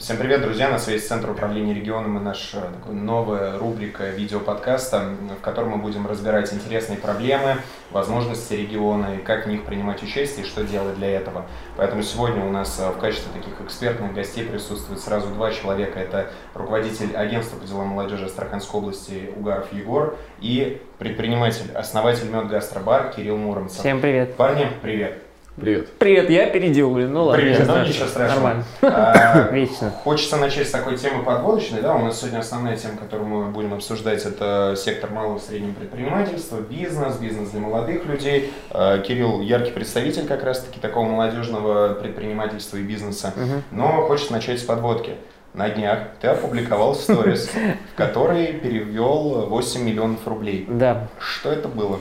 [0.00, 0.70] Всем привет, друзья!
[0.70, 6.06] На связи Центр управления регионом и наша такая новая рубрика видеоподкаста, в котором мы будем
[6.06, 7.56] разбирать интересные проблемы,
[7.90, 11.44] возможности региона и как в них принимать участие и что делать для этого.
[11.76, 15.98] Поэтому сегодня у нас в качестве таких экспертных гостей присутствует сразу два человека.
[16.00, 23.36] Это руководитель агентства по делам молодежи Астраханской области Угаров Егор и предприниматель, основатель Медгастробар Кирилл
[23.36, 23.80] Муромцев.
[23.80, 24.34] Всем привет.
[24.36, 25.29] Парни, привет!
[25.60, 25.92] Привет.
[25.98, 27.42] Привет, я опередил, блин, ну ладно.
[27.42, 28.34] Привет, ну ничего страшного.
[28.34, 28.64] Нормально.
[28.80, 29.90] А, Вечно.
[29.90, 33.74] Хочется начать с такой темы подводочной, да, у нас сегодня основная тема, которую мы будем
[33.74, 38.50] обсуждать, это сектор малого и среднего предпринимательства, бизнес, бизнес для молодых людей.
[38.70, 43.34] А, Кирилл яркий представитель как раз-таки такого молодежного предпринимательства и бизнеса,
[43.70, 45.12] но хочется начать с подводки.
[45.52, 47.50] На днях ты опубликовал сторис,
[47.92, 50.64] в который перевел 8 миллионов рублей.
[50.68, 51.08] Да.
[51.18, 51.98] Что это было?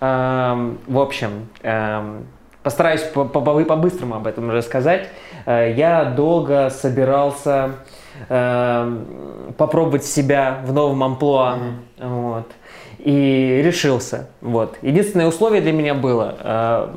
[0.00, 1.48] В общем,
[2.62, 5.08] постараюсь по- по- по- по-быстрому об этом рассказать.
[5.46, 7.72] Э, Я долго собирался
[8.28, 9.06] эм,
[9.56, 11.58] попробовать себя в новом амплуа.
[11.98, 12.50] Вот.
[12.98, 14.28] И решился.
[14.40, 14.76] Вот.
[14.82, 16.88] Единственное условие для меня было э,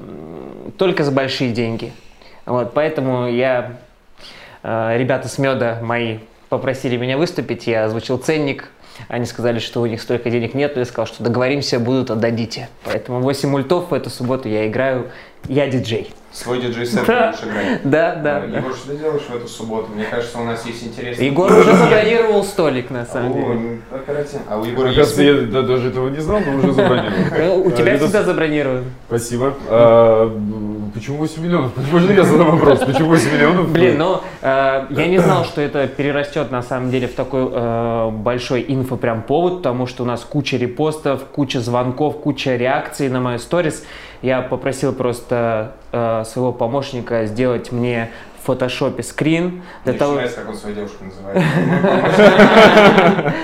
[0.78, 1.94] только за большие деньги.
[2.46, 2.74] Вот.
[2.74, 3.78] Поэтому я
[4.68, 6.18] Э, Ребята с меда мои
[6.50, 8.70] попросили меня выступить, я озвучил ценник.
[9.08, 12.70] Они сказали, что у них столько денег нет, но я сказал, что договоримся, будут, отдадите.
[12.84, 15.12] Поэтому 8 мультов в эту субботу я играю,
[15.48, 16.12] я диджей.
[16.36, 17.32] Свой диджей-сет Да.
[17.32, 17.80] будешь играть?
[17.86, 18.38] Да, да.
[18.44, 18.58] А, да.
[18.58, 19.88] Егор, что ты делаешь в эту субботу?
[19.96, 21.28] Мне кажется, у нас есть интересный...
[21.28, 23.80] Егор уже забронировал столик, на самом деле.
[23.90, 24.42] О, оперативно.
[24.50, 25.18] А у Егора есть...
[25.18, 27.14] Я да, даже этого не знал, но уже забронировал.
[27.32, 28.84] Э, У А, тебя это- всегда забронировано.
[29.08, 29.54] Спасибо.
[29.70, 30.38] А,
[30.94, 31.72] почему 8 миллионов?
[31.92, 32.80] Можно я задам вопрос?
[32.80, 33.70] Почему 8 миллионов?
[33.72, 38.10] Блин, ну э, я не знал, что это перерастет на самом деле в такой э,
[38.12, 43.22] большой инфо прям повод, потому что у нас куча репостов, куча звонков, куча реакций на
[43.22, 43.86] мою сторис.
[44.26, 48.10] Я попросил просто э, своего помощника сделать мне
[48.42, 51.44] в фотошопе скрин для Мне того, нравится, как он свою девушку называет.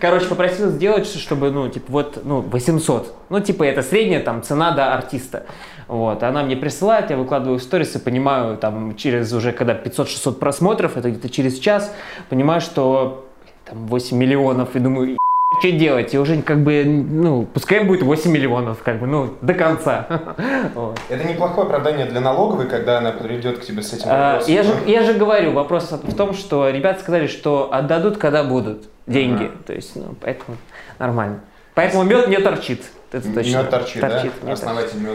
[0.00, 3.12] Короче, попросил сделать, чтобы, ну, типа, вот, ну, 800.
[3.28, 5.46] Ну, типа, это средняя там цена до артиста.
[5.88, 10.34] Вот, она мне присылает, я выкладываю в сторис и понимаю, там, через уже, когда 500-600
[10.34, 11.92] просмотров, это где-то через час,
[12.28, 13.26] понимаю, что
[13.64, 15.16] там 8 миллионов, и думаю,
[15.60, 16.14] что делать?
[16.14, 20.06] И уже как бы, ну, пускай будет 8 миллионов, как бы, ну, до конца.
[21.08, 24.54] Это неплохое оправдание для налоговой, когда она придет к тебе с этим А, вопросом.
[24.54, 28.84] Я же, я же говорю, вопрос в том, что ребята сказали, что отдадут, когда будут
[29.06, 29.44] деньги.
[29.44, 29.52] Ага.
[29.66, 30.56] То есть, ну, поэтому
[30.98, 31.40] нормально.
[31.74, 32.82] Поэтому мед не торчит.
[33.10, 33.58] Это точно.
[33.58, 34.08] Мед торчит, да?
[34.08, 35.12] Торчит, мед Основатель меда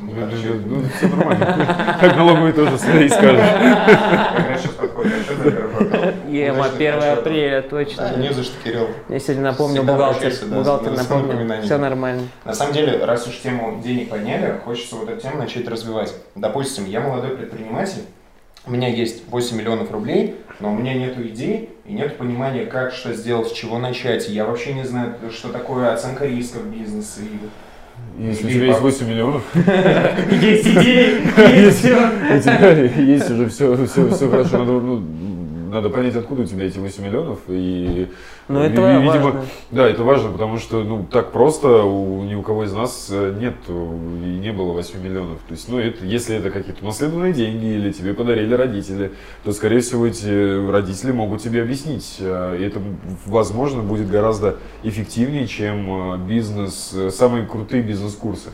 [0.00, 0.66] Ну, медом торчит.
[0.66, 1.96] Ну, все нормально.
[2.00, 3.40] Как налоговый тоже свои скажешь.
[3.40, 5.12] Как сейчас подходит
[6.30, 7.18] Ема, Удачных 1 отчетов.
[7.18, 8.16] апреля, Да, точно.
[8.16, 8.88] не за что, Кирилл.
[9.08, 10.32] Мне сегодня напомнил Всегда бухгалтер.
[10.42, 11.26] да, бухгалтер напомнил.
[11.28, 11.64] напоминанием.
[11.64, 12.22] Все нормально.
[12.44, 16.14] На самом деле, раз уж тему денег подняли, хочется вот эту тему начать развивать.
[16.34, 18.02] Допустим, я молодой предприниматель,
[18.66, 22.92] у меня есть 8 миллионов рублей, но у меня нет идей и нет понимания, как
[22.92, 24.28] что сделать, с чего начать.
[24.28, 27.20] Я вообще не знаю, что такое оценка рисков бизнеса.
[27.22, 27.38] И...
[28.22, 31.20] Если у тебя есть 8 миллионов, Есть идеи,
[31.64, 31.94] есть все.
[31.96, 34.58] у тебя есть уже все, все, все хорошо.
[35.68, 37.38] Надо, ну, понять, откуда у тебя эти 8 миллионов.
[37.48, 38.08] И,
[38.48, 39.44] Ну, ви- это ви- важно.
[39.70, 43.34] Да, это важно, потому что ну, так просто у, ни у кого из нас э,
[43.38, 45.38] нет и не было 8 миллионов.
[45.46, 49.12] То есть, ну, это, если это какие-то унаследованные деньги или тебе подарили родители,
[49.44, 52.16] то, скорее всего, эти родители могут тебе объяснить.
[52.20, 52.80] э, И это,
[53.26, 58.50] возможно, будет гораздо эффективнее, чем э, бизнес, э, самые крутые бизнес-курсы.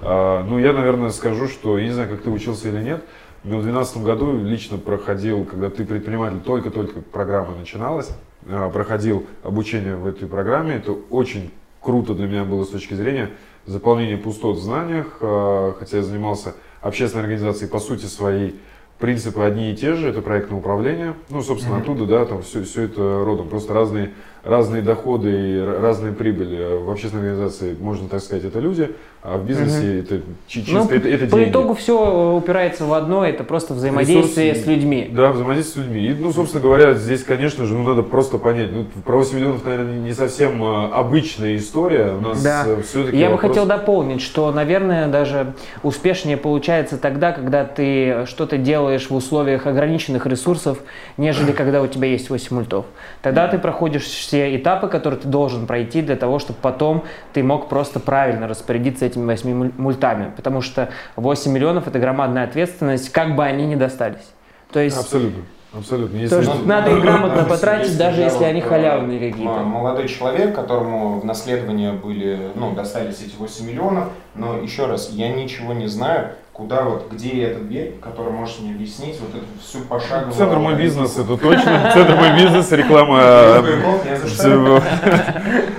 [0.00, 3.04] А, Ну, я, наверное, скажу, что, я не знаю, как ты учился или нет, но
[3.48, 8.10] в 2012 году лично проходил, когда ты предприниматель, только-только программа начиналась,
[8.46, 10.76] а, проходил обучение в этой программе.
[10.76, 11.50] Это очень
[11.80, 13.30] круто для меня было с точки зрения
[13.64, 18.60] заполнения пустот в знаниях, а, хотя я занимался общественной организацией по сути своей.
[18.98, 21.14] Принципы одни и те же, это проектное управление.
[21.30, 23.48] Ну, собственно, оттуда, да, там все, все это родом.
[23.48, 24.12] Просто разные,
[24.48, 26.78] разные доходы и разные прибыли.
[26.82, 28.90] В общественной организации, можно так сказать, это люди,
[29.22, 31.50] а в бизнесе это чи- чисто, Ну, это, это по деньги.
[31.50, 34.64] итогу все упирается в одно, это просто взаимодействие Ресурсы.
[34.64, 35.10] с людьми.
[35.12, 36.06] Да, взаимодействие с людьми.
[36.06, 38.70] И, ну, собственно говоря, здесь, конечно же, ну, надо просто понять.
[38.72, 42.14] Ну, про 8 миллионов, наверное, не совсем э, обычная история.
[42.16, 42.64] У нас Да.
[42.88, 45.52] все-таки Я бы хотел дополнить, что, наверное, даже
[45.82, 50.78] успешнее получается тогда, когда ты что-то делаешь в условиях ограниченных ресурсов,
[51.18, 52.86] нежели когда у тебя есть 8 мультов.
[53.20, 57.68] Тогда ты проходишь все этапы, которые ты должен пройти для того, чтобы потом ты мог
[57.68, 60.32] просто правильно распорядиться этими 8 муль- мультами.
[60.36, 64.28] Потому что 8 миллионов– это громадная ответственность, как бы они ни достались.
[64.72, 65.42] То есть Абсолютно.
[65.70, 66.18] Абсолютно.
[66.28, 69.52] То, что Если- надо их грамотно потратить, даже я если они э, халявные какие-то.
[69.60, 75.10] м- Молодой человек, которому в наследование были, ну, достались эти 8 миллионов, но еще раз,
[75.10, 79.46] я ничего не знаю, Куда вот, где эта дверь, которую можешь мне объяснить, вот эту
[79.62, 80.32] всю пошаговую...
[80.32, 81.90] Центр мой бизнес, это точно.
[81.94, 83.20] Центр мой бизнес, реклама.
[83.22, 84.80] э.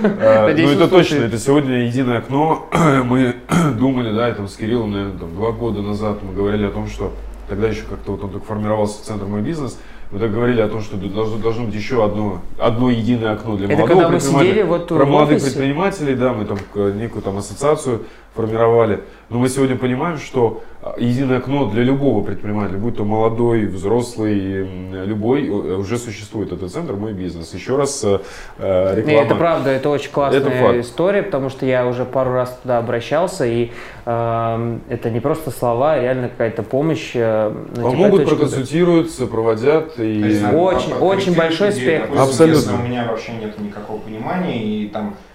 [0.02, 2.66] Э, Ну это точно, это сегодня единое окно.
[3.04, 3.34] Мы
[3.78, 7.12] думали, да, там с Кириллом, наверное, два года назад мы говорили о том, что
[7.46, 9.78] тогда еще как-то вот он только формировался центр мой бизнес.
[10.10, 13.66] Мы так говорили о том, что должно, должно быть еще одно, одно единое окно для
[13.66, 15.50] Это молодого когда мы сидели вот Про молодых офисе?
[15.50, 19.04] предпринимателей, да, мы там к- некую там ассоциацию формировали.
[19.28, 20.62] Но мы сегодня понимаем, что
[20.96, 24.66] единое окно для любого предпринимателя, будь то молодой, взрослый,
[25.04, 26.52] любой, э, уже существует.
[26.52, 27.52] Это центр «Мой бизнес».
[27.52, 28.18] Еще раз э,
[28.58, 29.20] э, Не, реклама.
[29.26, 30.76] это правда, это очень классная Это факт.
[30.78, 33.70] история, потому что я уже пару раз туда обращался, и
[34.06, 37.12] эм, это не просто слова, а реально какая-то помощь.
[37.14, 38.36] э, ну, типа, Помогут, это очень круто.
[38.36, 39.92] проконсультируют, сопроводят.
[39.98, 40.42] И...
[40.54, 42.18] Очень- очень большой спектр.
[42.18, 42.58] Абсолютно.
[42.58, 45.29] Если у меня вообще нет никакого понимания, и там э,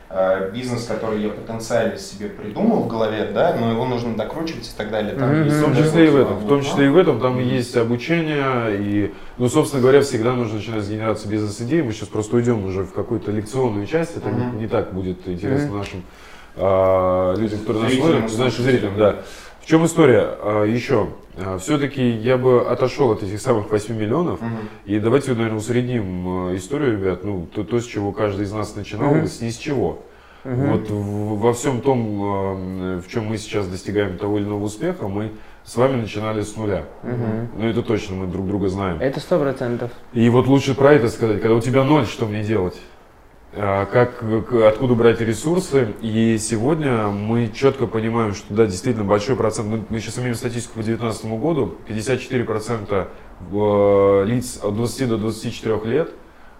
[0.54, 4.92] бизнес, который я потенциально себе придумал в голове, да, но его нужно докручивать и так
[4.92, 5.16] далее.
[5.16, 6.38] Там есть В том числе и в этом.
[6.38, 7.19] В том числе и в этом.
[7.19, 8.78] Там есть обучение.
[8.80, 11.81] И, ну, собственно говоря, всегда нужно начинать с генерации бизнес-идей.
[11.81, 14.16] Мы сейчас просто уйдем уже в какую-то лекционную часть.
[14.16, 14.57] Это не- Мгм.
[14.60, 15.78] не, так будет интересно Мгм.
[15.80, 16.04] нашим
[16.57, 19.16] а, людям, которые нас смотрят, нашим зрителям, да.
[19.66, 20.22] В чем история?
[20.44, 21.08] А, еще.
[21.60, 24.40] Все-таки я бы отошел от этих самых 8 миллионов.
[24.40, 24.70] Мгм.
[24.86, 27.24] И давайте, наверное, усредним э, историю, ребят.
[27.24, 29.26] Ну, то, то, с чего каждый из нас начинал, Мгм.
[29.26, 30.04] с ни с чего.
[30.44, 30.72] Мгм.
[30.72, 35.32] Вот в- во всем том, в чем мы сейчас достигаем того или иного успеха, мы
[35.64, 36.84] с вами начинали с нуля.
[37.02, 37.50] Мгм.
[37.58, 38.98] Ну, это точно, мы друг друга знаем.
[39.02, 39.90] Это сто процентов.
[40.14, 42.80] И вот лучше про это сказать, когда у тебя ноль, что мне делать?
[43.57, 44.22] А, Как,
[44.68, 45.94] откуда брать ресурсы?
[46.02, 50.74] И сегодня мы четко понимаем, что да, действительно большой процент, мы, мы сейчас имеем статистику
[50.75, 53.07] по 2019 году, 54%
[53.52, 56.12] э, лиц от 20 до 24 лет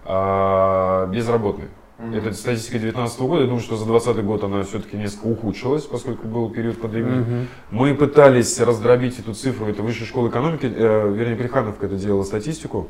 [0.06, 1.68] а, безработные.
[1.98, 2.14] Мгм.
[2.14, 3.40] Это статистика 2019 года.
[3.42, 7.20] Я думаю, что за 2020 год она все-таки несколько ухудшилась, поскольку был период пандемии.
[7.20, 7.48] Мгм.
[7.70, 9.66] Мы пытались раздробить эту цифру.
[9.66, 12.88] Это Высшая школа экономики, э, вернее, Плехановка это делала статистику.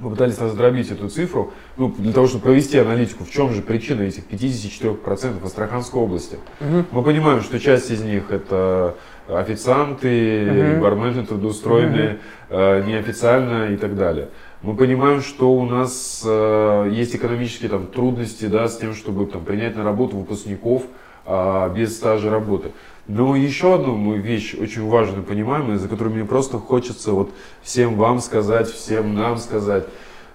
[0.00, 4.02] Мы пытались раздробить эту цифру ну, для того, чтобы провести аналитику, в чем же причина
[4.02, 6.38] этих 54% в Астраханской области.
[6.60, 6.86] Мгм.
[6.92, 8.94] Мы понимаем, что часть из них это
[9.28, 10.80] официанты, Мгм.
[10.80, 12.18] бармены трудоустроенные,
[12.48, 14.28] э, неофициально и так далее.
[14.62, 19.44] Мы понимаем, что у нас э, есть экономические там, трудности да, с тем, чтобы там,
[19.44, 20.84] принять на работу выпускников
[21.30, 22.70] а, без стажа работы.
[23.08, 27.30] Но еще одну мы вещь очень важную понимаем, и за которую мне просто хочется вот
[27.62, 29.86] всем вам сказать, всем нам сказать.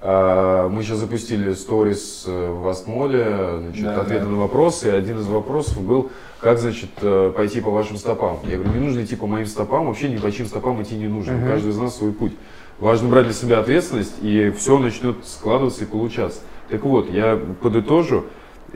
[0.02, 4.31] А, Мы сейчас запустили сторис э, в Астмоле, значит, Да, ответы да.
[4.31, 6.10] на вопросы, и один из вопросов был,
[6.42, 8.40] как, значит, э, пойти по вашим стопам.
[8.44, 11.08] Я говорю, не нужно идти по моим стопам, вообще ни по чьим стопам идти не
[11.08, 11.36] нужно.
[11.36, 11.48] У Мгм.
[11.48, 12.34] каждого из нас свой путь.
[12.80, 16.42] Важно брать для себя ответственность, и все начнет складываться и получаться.
[16.69, 18.26] Так вот, я подытожу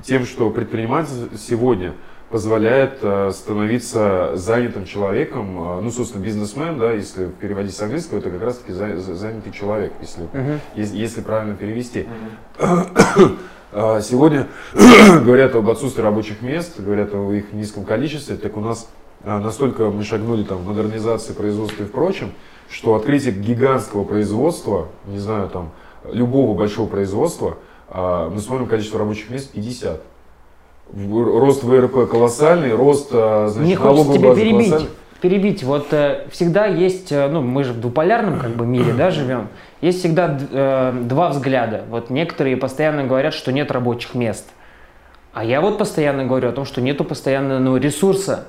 [0.04, 1.94] тем, что предприниматель сегодня
[2.30, 8.30] позволяет э, становиться занятым человеком, э, ну, собственно, бизнесмен, да, если переводить с английского, это
[8.30, 10.60] как раз-таки за- за- занятый человек, если, Мгм.
[10.76, 12.06] если, если правильно перевести.
[13.74, 18.88] А, Сегодня говорят об отсутствии рабочих мест, говорят о их низком количестве, так у нас
[19.26, 22.32] а, настолько мы шагнули там в модернизации производства и впрочем,
[22.70, 25.72] что открытие гигантского производства, не знаю, там,
[26.10, 27.58] любого большого производства,
[27.90, 30.02] а, мы смотрим количество рабочих мест 50.
[30.94, 34.90] Рост ВРП колоссальный, рост а, значит, Мне хочется тебя перебить.
[35.22, 35.64] Перебить.
[35.64, 39.48] Вот э, всегда есть, э, ну мы же в двуполярном как бы мире, да, живем.
[39.82, 41.84] Есть всегда э, два взгляда.
[41.90, 44.46] Вот некоторые постоянно говорят, что нет рабочих мест.
[45.34, 48.46] А я вот постоянно говорю о том, что нету постоянно ну, ресурса.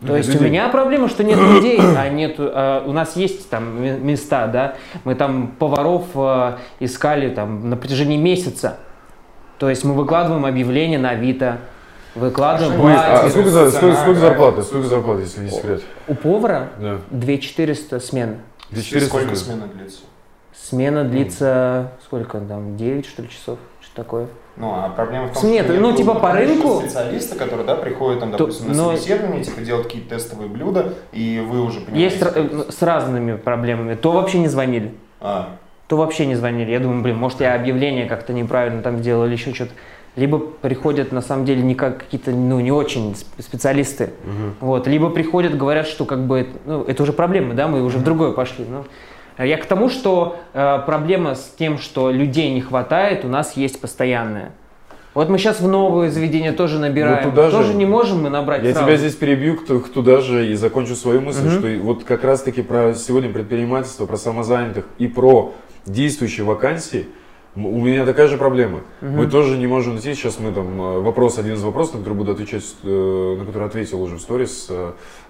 [0.00, 0.48] То Нет есть у людей.
[0.50, 4.74] меня проблема, что нет людей, а нет, а у нас есть там места, да,
[5.04, 8.78] мы там поваров э, искали там на протяжении месяца.
[9.58, 11.58] То есть мы выкладываем объявление на Авито,
[12.14, 14.62] выкладываем Ой, а сколько, за- сколько, сколько зарплаты?
[14.62, 15.82] Сколько зарплаты, если не секрет?
[16.08, 16.98] У повара Да.
[17.10, 18.36] 2400 смен.
[18.70, 20.00] 2400 Сколько смена длится?
[20.52, 24.28] Смена длится, сколько там, 9 что ли часов, что такое?
[24.56, 27.74] Ну, а проблема в том, Нет, что ну, нет типа, по рынку- специалисты, которые, да,
[27.74, 31.80] приходят, там, То- допустим, на но- собеседование, типа, делать какие-то тестовые блюда, и вы уже
[31.80, 32.16] понимаете...
[32.16, 33.94] Есть с разными проблемами.
[33.94, 36.70] То вообще не звонили, А, то вообще не звонили.
[36.70, 39.72] Я думаю, блин, может я объявление как-то неправильно там сделал или еще что-то.
[40.16, 44.10] Либо приходят на самом деле не как какие-то, ну, не очень сп- специалисты.
[44.24, 44.54] Мгм.
[44.60, 48.04] Вот, либо приходят, говорят, что как бы, ну, это уже проблема, да, мы уже в
[48.04, 48.64] другое пошли.
[48.68, 48.84] Ну,
[49.44, 53.80] я к тому, что э, проблема с тем, что людей не хватает, у нас есть
[53.80, 54.52] постоянная.
[55.14, 57.24] Вот мы сейчас в новые заведения тоже набираем.
[57.24, 58.86] Ну, туда же- тоже не можем мы набрать Я сразу.
[58.86, 61.58] тебя здесь перебью к- к туда же и закончу свою мысль, Мгм.
[61.58, 65.52] что вот как раз таки про сегодня предпринимательство, про самозанятых и про
[65.86, 67.06] действующие вакансии,
[67.56, 68.80] у меня такая же проблема.
[69.00, 69.16] Мгм.
[69.16, 72.14] Мы тоже не можем найти, сейчас мы там э, вопрос, один из вопросов, на который
[72.14, 74.68] буду отвечать, э, на который ответил уже в сторис,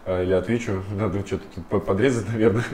[0.06, 2.64] э, а, отвечу, надо что-то тут подрезать, наверное.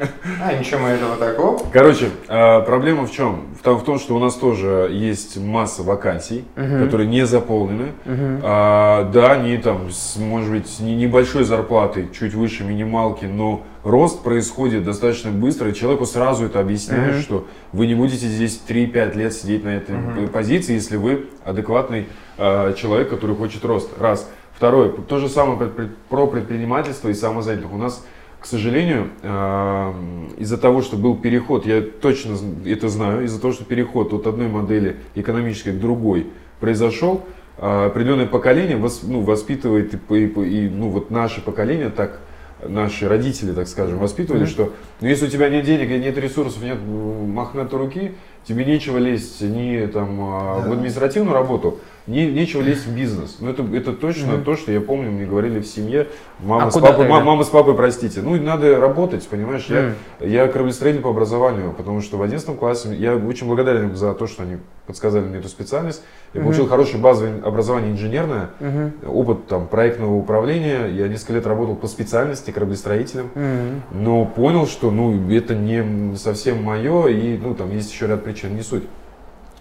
[0.43, 1.59] А, ничего мы этого такого.
[1.73, 3.47] Короче, а, проблема в чем?
[3.63, 6.85] В том, что у нас тоже есть масса вакансий, Мгм.
[6.85, 7.93] которые не заполнены.
[8.05, 8.41] Мгм.
[8.43, 13.63] А, да, они там, с, может быть, с не- небольшой зарплатой, чуть выше минималки, но
[13.85, 17.23] рост происходит достаточно быстро, и человеку сразу это объясняют, Мгм.
[17.23, 20.29] что вы не будете здесь 3-5 лет сидеть на этой Мгм.
[20.29, 22.07] позиции, если вы адекватный
[22.43, 23.91] а, человек, который хочет рост.
[24.01, 24.27] Раз.
[24.61, 25.71] Второе, то же самое
[26.11, 27.73] про предпринимательство и самозанятых.
[27.73, 28.05] У нас,
[28.39, 29.95] к сожалению, а,
[30.37, 32.37] из-за того, что был переход, я точно
[32.67, 36.27] это знаю, из-за того, что переход от одной модели экономической к другой
[36.61, 37.23] произошел,
[37.57, 42.21] а, определенное поколение ну, воспитывает, и, и и, ну, вот наше поколение так,
[42.63, 44.51] наши родители, так скажем, воспитывали, Мгм.
[44.51, 48.13] что ну, если у тебя нет денег, нет ресурсов, нет мохнатой руки,
[48.45, 50.73] тебе нечего лезть ни там, а, в Да.
[50.73, 51.79] административную работу,
[52.11, 53.37] не, нечего лезть в бизнес.
[53.41, 54.45] Ну, это, это точно Мгм.
[54.45, 56.09] то, что я помню, мне говорили в семье.
[56.41, 57.09] Мама, А с, папой, тогда?
[57.09, 58.21] ма- мама с папой, простите.
[58.21, 59.67] Ну, надо работать, понимаешь?
[59.69, 59.95] Я, М.
[60.21, 64.27] я кораблестроитель по образованию, потому что в 11 классе я очень благодарен им за то,
[64.27, 66.03] что они подсказали мне эту специальность.
[66.35, 66.49] Я Мгм.
[66.49, 68.93] получил хорошее базовое образование инженерное, Мгм.
[69.07, 70.87] опыт там, проектного управления.
[70.87, 73.31] Я несколько лет работал по специальности кораблестроителем.
[73.37, 73.83] Мгм.
[73.93, 78.57] Но понял, что ну, это не совсем мое, и ну, там есть еще ряд причин,
[78.57, 78.83] не суть.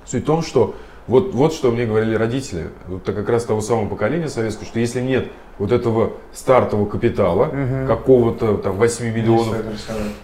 [0.06, 0.74] Суть в том, что
[1.10, 4.80] вот, вот что мне говорили родители, вот так как раз того самого поколения советского, что
[4.80, 7.88] если нет вот этого стартового капитала, Мгм.
[7.88, 9.72] какого-то там 8 миллионов, это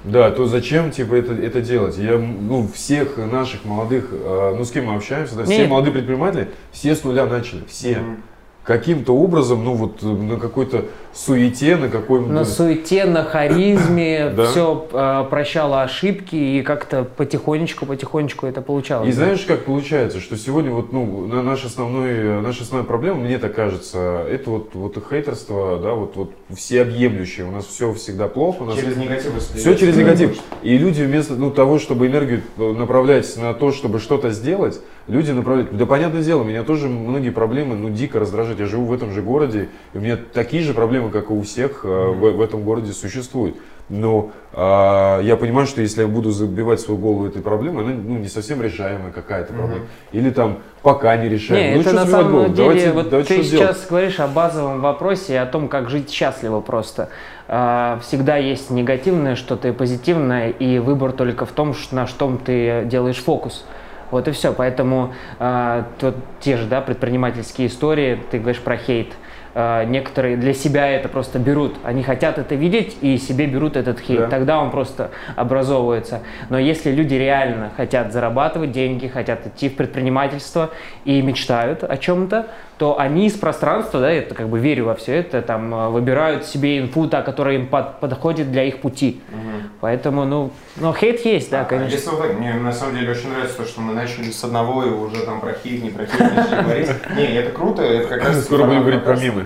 [0.03, 1.97] да, то зачем типа это, это делать?
[1.97, 6.49] Я, ну, всех наших молодых, э, ну, с кем мы общаемся, да, все молодые предприниматели,
[6.71, 7.97] все с нуля начали, все.
[7.97, 8.23] Мгм.
[8.65, 12.27] Каким-то образом, ну, вот э, на какой-то суете, на какой-то...
[12.27, 14.45] На суете, на харизме, Да.
[14.47, 19.07] все прощало ошибки и как-то потихонечку, потихонечку это получалось.
[19.07, 19.25] И да.
[19.25, 23.53] знаешь, как получается, что сегодня вот, ну, на- наш основной, наша основная проблема, мне так
[23.53, 27.45] кажется, это вот, вот хейтерство, да, вот, вот всеобъемлющее.
[27.45, 30.37] У нас все всегда плохо, у нас Через негатив все через негатив.
[30.63, 35.31] И люди вместо ну, того, чтобы энергию э, направлять на то, чтобы что-то сделать, люди
[35.31, 35.75] направляют.
[35.75, 38.59] Да, понятное дело, меня тоже многие проблемы, ну, дико раздражают.
[38.59, 41.41] Я живу в этом же городе, и у меня такие же проблемы, как и у
[41.41, 43.55] всех э, в, в этом городе существуют.
[43.87, 48.17] Но а, я понимаю, что если я буду забивать свою голову этой проблемой, она ну,
[48.17, 49.85] не совсем решаемая какая-то проблема.
[50.11, 51.69] Или там пока не решаемая.
[51.69, 52.49] Не, ну, это что на самом голову?
[52.49, 53.87] деле, Давайте, вот давайте ты сейчас делать?
[53.87, 57.09] говоришь о базовом вопросе, о том, как жить счастливо просто.
[57.47, 62.85] А, Всегда есть негативное что-то и позитивное, и выбор только в том, на что ты
[62.85, 63.65] делаешь фокус.
[64.11, 64.53] Вот и все.
[64.53, 69.13] Поэтому а, тут те же да, предпринимательские истории, ты говоришь про хейт.
[69.57, 71.77] А, некоторые для себя это просто берут.
[71.83, 74.19] Они хотят это видеть и себе берут этот хейт.
[74.19, 74.27] Да.
[74.27, 76.21] Тогда он просто образовывается.
[76.49, 80.71] Но если люди реально хотят зарабатывать деньги, хотят идти в предпринимательство
[81.05, 85.15] и мечтают о чем-то, то они из пространства, да, это как бы верю во все
[85.15, 89.21] это, там э, выбирают себе инфу, та, которая им под- подходит для их пути.
[89.29, 89.69] Мгм.
[89.79, 91.95] Поэтому, ну, но хейт есть, да, А конечно.
[91.95, 94.83] Если вот так, мне на самом деле очень нравится то, что мы начали с одного
[94.83, 96.89] и уже там про хейт, не про хейт начали говорить.
[97.15, 98.43] Не, это круто, это как раз...
[98.43, 99.45] Скоро будем говорить про мемы.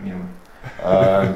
[0.00, 0.24] Мемы.
[0.82, 1.34] А,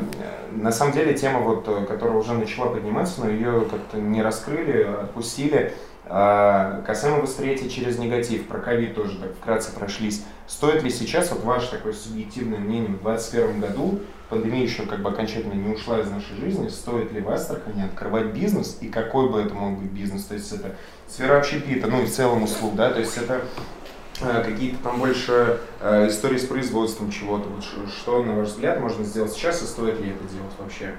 [0.52, 4.82] На самом деле тема, вот, э, которая уже начала подниматься, но ее как-то не раскрыли,
[4.82, 5.74] отпустили.
[6.12, 10.24] А, Касаемо восприятия через негатив, про ковид тоже так вкратце прошлись.
[10.48, 15.10] Стоит ли сейчас, вот ваше такое субъективное мнение, в 2021 году, пандемия еще как бы
[15.10, 19.40] окончательно не ушла из нашей жизни, стоит ли в Астрахани открывать бизнес и какой бы
[19.40, 20.24] это мог быть бизнес?
[20.24, 20.74] То есть это
[21.06, 23.42] сфера общепита, ну и в целом услуг, да, то есть это
[24.20, 27.48] э, какие-то там больше э, истории с производством чего-то.
[27.48, 30.96] Вот что, на ваш взгляд, можно сделать сейчас и стоит ли это делать вообще?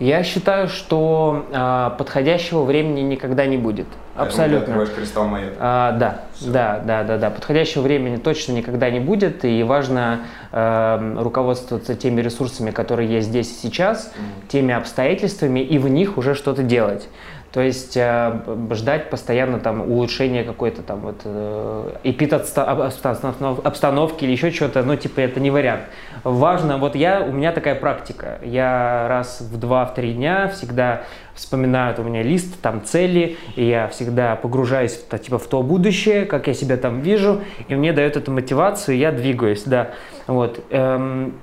[0.00, 3.86] Я считаю, что а, подходящего времени никогда не будет.
[4.16, 4.58] Ты Абсолютно.
[4.58, 5.52] открываешь кристалл маяк.
[5.60, 6.50] А, да, Всё.
[6.50, 7.30] да, да, да, да.
[7.30, 10.20] Подходящего времени точно никогда не будет, и важно
[10.52, 14.48] эм, руководствоваться теми ресурсами, которые есть здесь и сейчас, Мгм.
[14.48, 17.08] теми обстоятельствами, и в них уже что-то делать.
[17.54, 18.40] То есть э,
[18.72, 25.20] ждать постоянно там улучшения какой-то там вот э, обстанов- обстановки или еще что-то, ну типа
[25.20, 25.82] это не вариант.
[26.24, 31.04] Важно, вот я, у меня такая практика, я раз в два, в три дня всегда
[31.36, 36.24] вспоминаю, у меня лист, там цели, и я всегда погружаюсь в, типа, в то будущее,
[36.24, 39.92] как я себя там вижу, и мне дает эту мотивацию, я двигаюсь, да.
[40.26, 40.58] Вот.
[40.70, 41.34] Эм,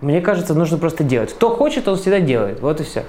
[0.00, 1.32] мне кажется, нужно просто делать.
[1.32, 2.60] Кто хочет, он всегда делает.
[2.60, 3.02] Вот и все.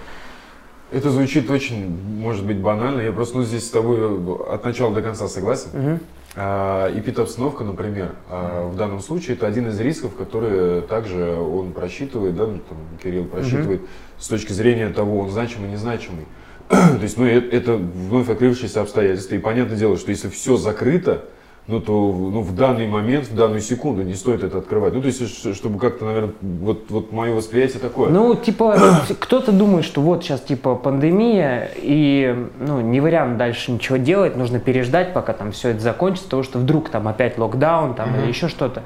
[0.91, 1.89] Это звучит очень,
[2.19, 3.01] может быть, банально.
[3.01, 3.99] Я просто ну, здесь с тобой
[4.47, 5.69] от начала до конца согласен.
[5.73, 5.99] Мгм.
[6.37, 12.35] А, Эпид-обстановка, например, а, в данном случае это один из рисков, которые также он просчитывает,
[12.35, 13.81] да, ну, там, Кирилл просчитывает
[14.19, 16.25] с точки зрения того, он значимый, незначимый.
[16.69, 19.35] То есть, ну, э- это вновь открывшиеся обстоятельства.
[19.35, 21.25] И понятное дело, что если все закрыто,
[21.67, 24.93] ну то ну, в данный момент, в данную секунду не стоит это открывать.
[24.93, 28.09] Ну, то есть, чтобы как-то, наверное, вот, вот мое восприятие такое.
[28.09, 28.77] Ну, типа,
[29.19, 34.59] кто-то думает, что вот сейчас, типа, пандемия, и, ну, не вариант дальше ничего делать, нужно
[34.59, 38.21] переждать, пока там все это закончится, потому что вдруг там опять локдаун, там, mm-hmm.
[38.21, 38.83] или еще что-то.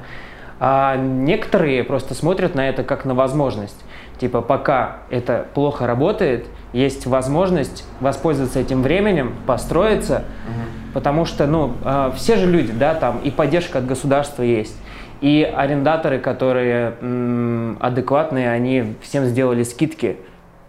[0.58, 3.78] А некоторые просто смотрят на это как на возможность.
[4.18, 10.79] Типа, пока это плохо работает, есть возможность воспользоваться этим временем, построиться, угу.
[10.92, 14.76] Потому что, ну, э, все же люди, да, там и поддержка от государства есть,
[15.20, 20.16] и арендаторы, которые м, адекватные, они всем сделали скидки.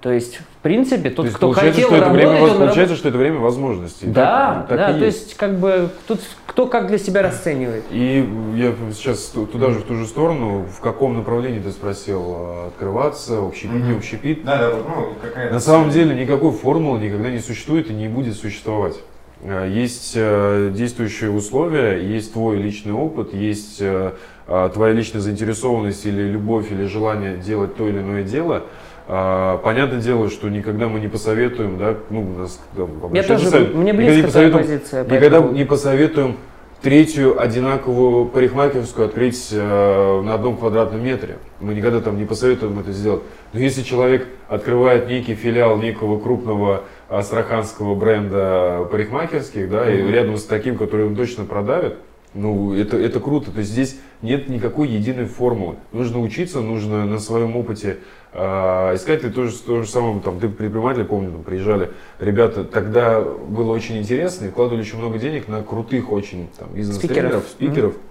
[0.02, 2.98] То есть, в принципе, тот, есть, кто хотел что это работать, время, он Получается, работ...
[2.98, 4.08] что это время возможностей.
[4.08, 5.22] Да, так, так да, то есть.
[5.22, 7.84] есть, как бы, тут кто как для себя расценивает.
[7.92, 12.68] И я сейчас туда же, в ту же сторону, в каком направлении ты спросил, а,
[12.70, 13.88] открываться, общепит, mm-hmm.
[13.88, 14.44] не общепит?
[14.44, 18.36] Да, да, ну, какая На самом деле никакой формулы никогда не существует и не будет
[18.36, 18.96] существовать.
[19.44, 24.14] А, есть э, действующие условия, есть твой личный опыт, есть э,
[24.48, 28.64] а, твоя личная заинтересованность или любовь или желание делать то или иное дело–
[29.14, 33.50] а, понятное дело, что никогда мы не посоветуем, да, ну, у нас там, Я тоже,
[33.50, 35.04] совет, мне близко такая позиция.
[35.04, 35.52] Никогда поэтому...
[35.52, 36.38] не посоветуем
[36.82, 41.40] третью одинаковую парикмахерскую открыть э, на одном квадратном метре.
[41.60, 43.22] Мы никогда там не посоветуем это сделать.
[43.52, 50.10] Но если человек открывает некий филиал некого крупного астраханского бренда парикмахерских, да, mm-hmm.
[50.10, 51.98] и рядом с таким, который он точно продавит,
[52.34, 53.52] ну, это, это круто.
[53.52, 55.76] То есть здесь нет никакой единой формулы.
[55.92, 57.98] Нужно учиться, нужно на своем опыте
[58.32, 59.26] э, искать.
[59.26, 63.74] И то же, то же самое, там, ты предприниматель, помню, там, приезжали ребята, тогда было
[63.74, 67.50] очень интересно и вкладывали очень много денег на крутых очень там, бизнес-тренеров, спикеров.
[67.50, 67.94] спикеров.
[67.94, 68.11] Mm-hmm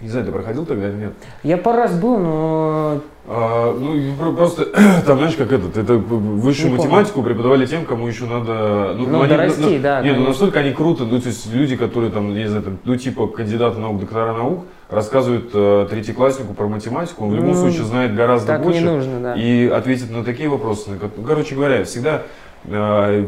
[0.00, 1.12] не знаю, ты проходил тогда или нет?
[1.42, 3.00] Я пару раз был, но...
[3.26, 4.64] А, ну, просто,
[5.06, 7.30] там, знаешь, как этот, это высшую не математику помню.
[7.30, 8.94] преподавали тем, кому еще надо...
[8.96, 10.02] Ну, ну они, дорасти, ну, да.
[10.02, 12.96] Нет, ну, настолько они круто, ну, то есть люди, которые там, не знаю, там, ну,
[12.96, 17.84] типа кандидаты наук, доктора наук, рассказывают э, третьекласснику про математику, он в любом ну, случае
[17.84, 18.80] знает гораздо так больше.
[18.80, 19.34] Не нужно, да.
[19.34, 20.90] И ответит на такие вопросы.
[20.90, 22.22] Ну, короче говоря, всегда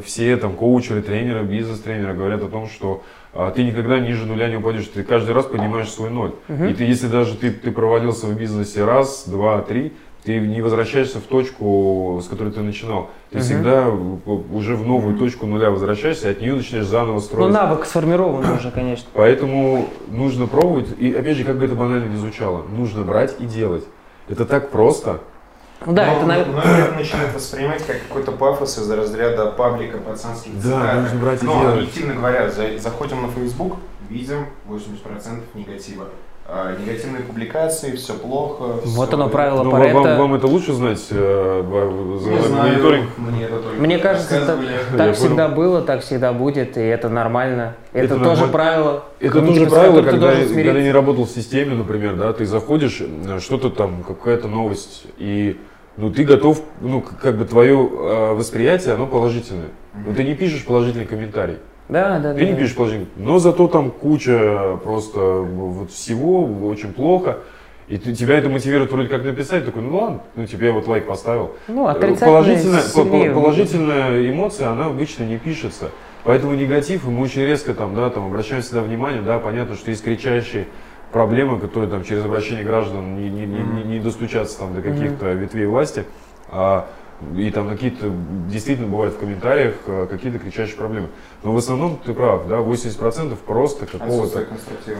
[0.04, 3.02] все там коучеры, тренеры, бизнес-тренеры говорят о том, что
[3.34, 6.32] а ты никогда ниже нуля не упадешь, ты каждый раз поднимаешь свой ноль.
[6.48, 6.64] Угу.
[6.64, 9.92] И ты, если даже ты, ты провалился в бизнесе раз, два, три,
[10.24, 13.10] ты не возвращаешься в точку, с которой ты начинал.
[13.30, 13.44] Ты угу.
[13.44, 17.48] всегда уже в новую точку нуля возвращаешься, и от нее начинаешь заново строить.
[17.48, 19.06] Ну, навык сформирован уже, конечно.
[19.12, 20.88] Поэтому нужно пробовать.
[20.98, 23.84] И опять же, как бы это банально не звучало, нужно брать и делать.
[24.28, 25.20] Это так просто.
[25.86, 26.54] Ну да, но, это, наверное...
[26.54, 31.46] Но это начинают воспринимать как какой-то пафос из разряда паблика пацанских Да, нужно брать и
[31.46, 31.78] но, делать.
[31.78, 33.76] объективно говоря, за, заходим на Facebook,
[34.08, 36.08] видим 80% негатива.
[36.50, 38.80] А, негативные публикации, все плохо.
[38.82, 39.98] Вот все оно правило ну, Паретта.
[39.98, 43.18] Вам, вам это лучше знать э, не знаю, мониторинг?
[43.18, 44.58] Мне, это только мне кажется, это,
[44.96, 47.76] так всегда было, так всегда будет, и это нормально.
[47.92, 48.52] Это, это тоже нормально.
[48.52, 49.04] правило.
[49.20, 53.40] Это тоже правило, когда, когда я не работал в системе, например, да, ты заходишь, э,
[53.40, 55.58] что-то там, какая-то новость, и
[55.98, 59.70] ну, ты готов, ну, как бы твое э, восприятие, оно положительное.
[60.06, 61.56] Но ты не пишешь положительный комментарий.
[61.88, 62.46] Да, да, ты да.
[62.46, 63.08] не пишешь положительный.
[63.16, 67.38] Но зато там куча просто вот всего, очень плохо.
[67.88, 71.06] И ты, тебя это мотивирует вроде как написать, такой, ну ладно, ну тебе вот лайк
[71.06, 71.56] поставил.
[71.66, 71.88] Ну,
[72.20, 75.90] положительная, по, положительная эмоция, она обычно не пишется.
[76.22, 79.90] Поэтому негатив, и мы очень резко там, да, там обращаем всегда внимание, да, понятно, что
[79.90, 80.66] есть кричащие
[81.12, 85.38] проблемы, которые там через обращение граждан не, не, не, не достучаться там до каких-то mm-hmm.
[85.38, 86.04] ветвей власти.
[86.50, 86.88] А,
[87.36, 88.12] и там какие-то,
[88.48, 91.08] действительно бывают в комментариях э, какие-то кричащие проблемы.
[91.42, 94.46] Но в основном ты прав, да, 80% просто какого-то...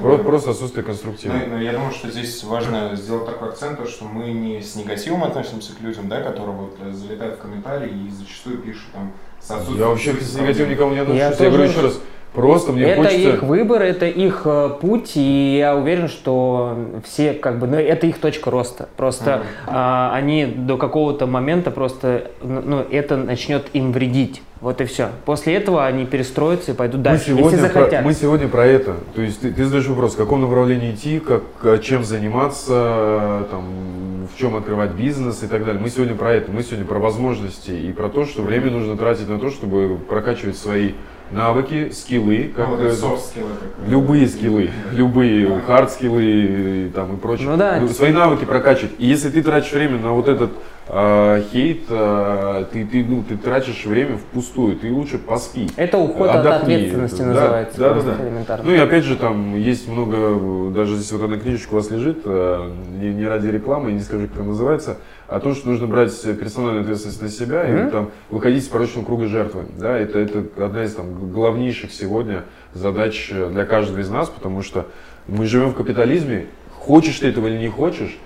[0.01, 1.35] Просто, просто отсутствие конструктива.
[1.35, 5.23] Ну, но я думаю, что здесь важно сделать такой акцент, что мы не с негативом
[5.23, 9.69] относимся к людям, да, которые вот э, залетают в комментарии и зачастую пишут там с
[9.77, 11.21] Я вообще с негативом никому не отношусь.
[11.21, 12.01] Я, я говорю еще раз,
[12.35, 13.29] Просто мне это хочется...
[13.31, 18.07] их выбор, это их э, путь, и я уверен, что все как бы, ну, это
[18.07, 18.89] их точка роста.
[18.97, 19.65] Просто mm-hmm.
[19.67, 24.43] а, они до какого-то момента просто, ну, это начнет им вредить.
[24.61, 25.11] Вот и все.
[25.25, 28.01] После этого они перестроятся и пойдут дальше, мы сегодня если захотят.
[28.01, 28.97] Про, мы сегодня про это.
[29.15, 34.39] То есть ты, ты задаешь вопрос, в каком направлении идти, как, чем заниматься, там, в
[34.39, 35.81] чем открывать бизнес и так далее.
[35.81, 36.51] Мы сегодня про это.
[36.51, 40.59] Мы сегодня про возможности и про то, что время нужно тратить на то, чтобы прокачивать
[40.59, 40.93] свои
[41.31, 43.49] навыки, скиллы, как, ну, скиллы,
[43.87, 47.49] любые скиллы, любые хард скиллы там и прочее.
[47.49, 47.79] Ну, да.
[47.81, 48.93] Ну, свои навыки прокачивать.
[48.99, 50.51] И если ты тратишь время на вот этот
[50.89, 55.71] э, хейт, э, ты, ты, ну, ты тратишь время впустую, ты лучше поспи.
[55.77, 56.51] Это уход отдохни.
[56.51, 57.79] от ответственности да, называется.
[57.79, 58.03] Да, да,
[58.47, 58.61] да.
[58.65, 62.23] Ну и опять же там есть много, даже здесь вот одна книжечка у вас лежит,
[62.25, 65.87] э, не, не ради рекламы, я не скажу, как она называется, о том, что нужно
[65.87, 67.89] брать персональную ответственность на себя mm-hmm.
[67.89, 69.67] и там, выходить из порочного круга жертвы.
[69.79, 74.87] Да, это, это одна из там, главнейших сегодня задач для каждого из нас, потому что
[75.27, 78.17] мы живем в капитализме, хочешь ты этого или не хочешь,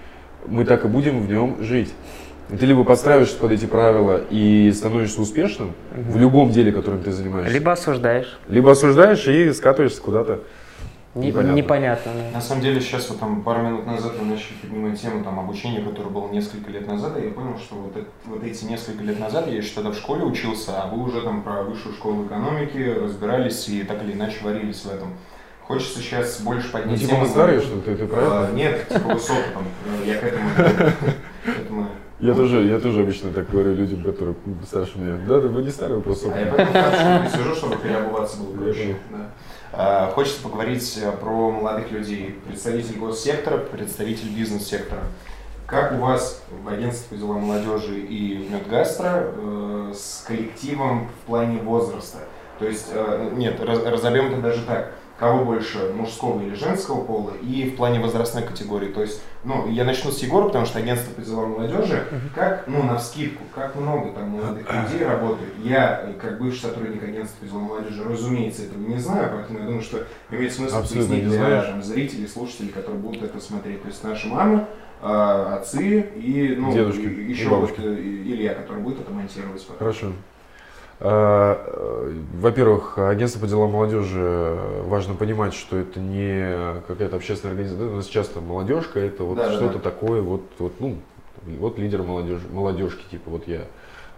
[0.47, 1.93] мы так и будем в нем жить.
[2.49, 6.13] Ты либо подстраиваешься под эти правила и становишься успешным угу.
[6.13, 7.53] в любом деле, которым ты занимаешься.
[7.53, 8.39] Либо осуждаешь.
[8.49, 10.41] Либо осуждаешь и скатываешься куда-то.
[11.15, 11.57] Непонятно.
[11.57, 12.31] Непонятно да.
[12.37, 15.81] На самом деле, сейчас вот там пару минут назад вы начали поднимать тему там, обучения,
[15.83, 19.21] которое было несколько лет назад, и я понял, что вот, это, вот эти несколько лет
[19.21, 22.79] назад я еще тогда в школе учился, а вы уже там про высшую школу экономики
[22.79, 25.09] разбирались и так или иначе варились в этом.
[25.63, 29.15] Хочется сейчас больше поднять ну, типа мы старые, что ты, ты про а, Нет, типа
[29.15, 29.65] высоко там.
[30.05, 30.49] Я к этому,
[31.45, 31.89] к этому
[32.23, 35.19] я тоже, я тоже обычно так говорю людям, которые старше меня.
[35.27, 36.33] Да, да, вы не старый, вы просто...
[36.33, 38.97] А я поэтому сижу, чтобы переобуваться было проще.
[39.73, 42.39] А, хочется поговорить э, про молодых людей.
[42.47, 45.01] Представитель госсектора, представитель бизнес-сектора.
[45.67, 51.59] Как у вас в агентстве по делам молодежи и Медгастро э, с коллективом в плане
[51.59, 52.19] возраста?
[52.59, 57.31] То есть, э, нет, раз, разобьем это даже так кого больше, мужского или женского пола,
[57.41, 58.89] и в плане возрастной категории.
[58.89, 62.03] То есть, ну, я начну с Егора, потому что агентство по делам молодежи,
[62.35, 65.53] как, ну, на вскидку, как много там молодых людей работает.
[65.63, 69.83] Я, как бывший сотрудник агентства по делам молодежи, разумеется, этого не знаю, поэтому я думаю,
[69.83, 73.81] что имеет смысл Абсолютно пояснить для там, зрителей, слушателей, которые будут это смотреть.
[73.81, 74.67] То есть, наши мамы,
[75.01, 79.65] а, отцы и, ну, Дедушки, еще и вот э, Илья, который будет это монтировать.
[79.65, 79.79] Потом.
[79.79, 80.13] Хорошо.
[81.05, 87.55] А, э, во-первых, агентство по делам молодежи э, важно понимать, что это не какая-то общественная
[87.55, 87.89] организация.
[87.89, 89.81] У нас часто молодежка, это вот да, что-то да.
[89.81, 90.99] такое, вот, вот, ну,
[91.59, 93.63] вот лидер молодежи, молодежки, типа вот я.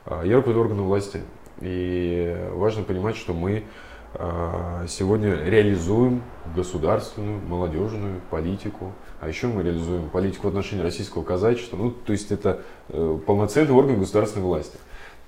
[0.05, 1.23] А, я руководитель органов власти.
[1.63, 3.65] И важно понимать, что мы
[4.13, 6.23] а, сегодня реализуем
[6.55, 8.93] государственную молодежную политику,
[9.23, 11.79] а еще мы реализуем политику в отношении российского казачества.
[11.79, 14.77] Ну, то есть это э, полноценный орган государственной власти.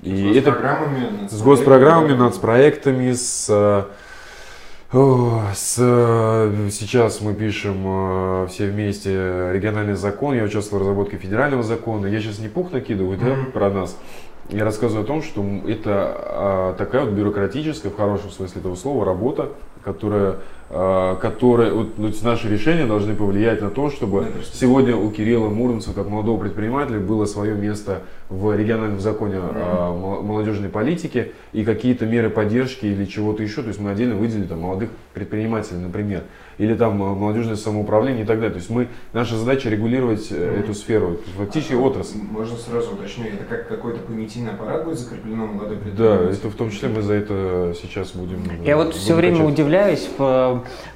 [0.03, 0.53] И с это
[1.31, 3.47] с госпрограммами, нацпроектами, с,
[4.93, 5.77] с
[6.71, 9.11] сейчас мы пишем э, все вместе
[9.53, 10.35] региональный закон.
[10.35, 12.07] Я участвовал в разработке федерального закона.
[12.07, 13.45] Я сейчас не пух накидываю mm-hmm.
[13.47, 13.97] да, про нас.
[14.49, 19.05] Я рассказываю о том, что это а, такая вот бюрократическая, в хорошем смысле этого слова,
[19.05, 19.51] работа,
[19.87, 25.49] которая а, которые, вот, вот наши решения должны повлиять на то, чтобы сегодня у Кирилла
[25.49, 32.05] Муромцева, как молодого предпринимателя, было свое место в региональном законе о молодежной политике и какие-то
[32.05, 33.63] меры поддержки или чего-то еще.
[33.63, 36.25] То есть мы отдельно выделили там, молодых предпринимателей, например
[36.59, 38.53] или там э, молодежное самоуправление и так далее.
[38.53, 40.61] То есть мы, наша задача регулировать mm-hmm.
[40.61, 42.19] эту сферу, фактически а, отрасль.
[42.19, 46.71] Можно сразу уточнить, это как какой-то понятийный аппарат будет закреплено молодой Да, это в том
[46.71, 49.53] числе мы за это сейчас будем Я вот все время качать.
[49.53, 50.09] удивляюсь,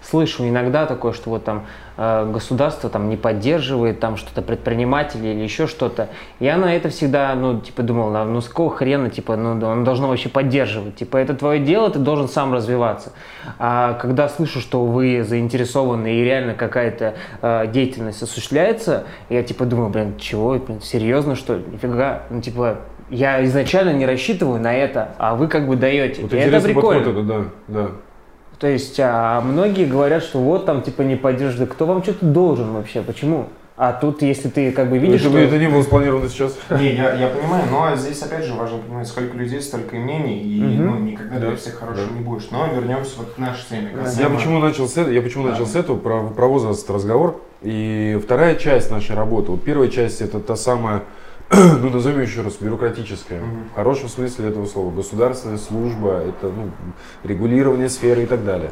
[0.02, 5.42] слышу иногда такое, что вот там Э, государство там не поддерживает там что-то предприниматели или
[5.42, 6.08] еще что-то.
[6.38, 10.08] Я на это всегда, ну, типа, думал, ну, с какого хрена, типа, ну, он должно
[10.08, 10.96] вообще поддерживать.
[10.96, 13.12] Типа, это твое дело, ты должен сам развиваться.
[13.58, 19.90] А когда слышу, что вы заинтересованы и реально какая-то э, деятельность осуществляется, я, типа, думаю,
[19.90, 21.64] блин, чего, блин, серьезно, что ли?
[21.70, 22.78] Нифига, ну, типа,
[23.10, 26.22] я изначально не рассчитываю на это, а вы как бы даете.
[26.22, 27.04] Вот и это прикольно.
[27.04, 27.90] Подход, это, да, да.
[28.60, 31.72] То есть, а многие говорят, что вот там типа не поддерживают.
[31.72, 33.00] Кто вам что-то должен вообще?
[33.00, 33.46] Почему?
[33.78, 35.38] А тут, если ты как бы видишь, это, что...
[35.38, 36.54] это не было спланировано сейчас.
[36.68, 40.42] Не, я, я понимаю, но здесь опять же важно понимать, сколько людей, столько и мнений,
[40.42, 40.82] и угу.
[40.82, 41.46] ну, никогда да.
[41.46, 42.18] для всех хорошим да.
[42.18, 42.48] не будешь.
[42.50, 43.94] Но вернемся вот к нашей теме.
[44.18, 45.52] Я почему начал с этого, я почему да.
[45.52, 47.40] начал с этого про, про возраст разговор.
[47.62, 51.04] И вторая часть нашей работы, вот первая часть это та самая
[51.50, 53.70] ну, назовем еще раз, бюрократическая, mm-hmm.
[53.72, 54.92] в хорошем смысле этого слова.
[54.92, 56.70] Государственная служба, это ну,
[57.24, 58.70] регулирование сферы и так далее.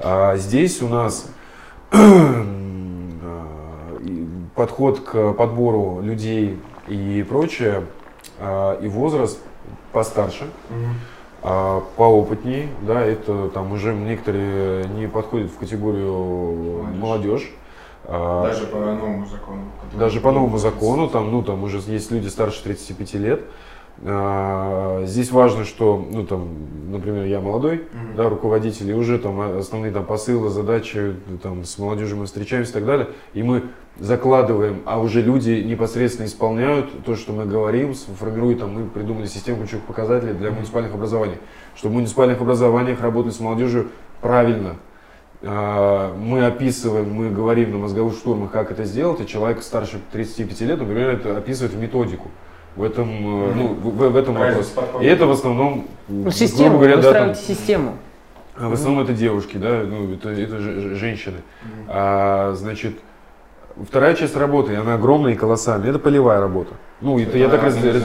[0.00, 1.28] А здесь у нас
[1.92, 2.66] а,
[4.56, 6.58] подход к подбору людей
[6.88, 7.84] и прочее,
[8.40, 9.38] а, и возраст
[9.92, 10.94] постарше, mm-hmm.
[11.44, 16.98] а поопытнее, да, это там уже некоторые не подходят в категорию молодежь.
[16.98, 17.52] молодежь
[18.08, 19.62] даже по новому закону.
[19.98, 23.40] Даже по новому закону, там, ну, там уже есть люди старше 35 лет.
[24.04, 26.48] А, здесь важно, что, ну, там,
[26.90, 28.14] например, я молодой, mm-hmm.
[28.16, 32.74] да, руководитель, и уже там основные там посылы, задачи, там, с молодежью мы встречаемся и
[32.74, 33.62] так далее, и мы
[33.98, 39.58] закладываем, а уже люди непосредственно исполняют то, что мы говорим, формируют, там, мы придумали систему
[39.58, 41.38] ключевых показателей для муниципальных образований,
[41.74, 43.88] чтобы в муниципальных образованиях работали с молодежью
[44.20, 44.76] правильно, а,
[45.42, 50.78] мы описываем, мы говорим на мозговых штурмах, как это сделать, и человек старше 35 лет,
[50.78, 52.30] например, это описывает методику.
[52.76, 53.54] В этом, mm-hmm.
[53.54, 54.70] ну, в, в этом вопросе.
[55.00, 57.96] И это в основном, ну, систему, говоря, да, там, систему.
[58.54, 59.04] В основном mm-hmm.
[59.04, 60.58] это девушки, да, ну, это, это
[60.94, 61.36] женщины.
[61.38, 61.84] Mm-hmm.
[61.88, 62.96] А, значит,
[63.82, 66.74] вторая часть работы, она огромная и колоссальная, это полевая работа.
[67.00, 68.02] Ну, это, это я так разделяю.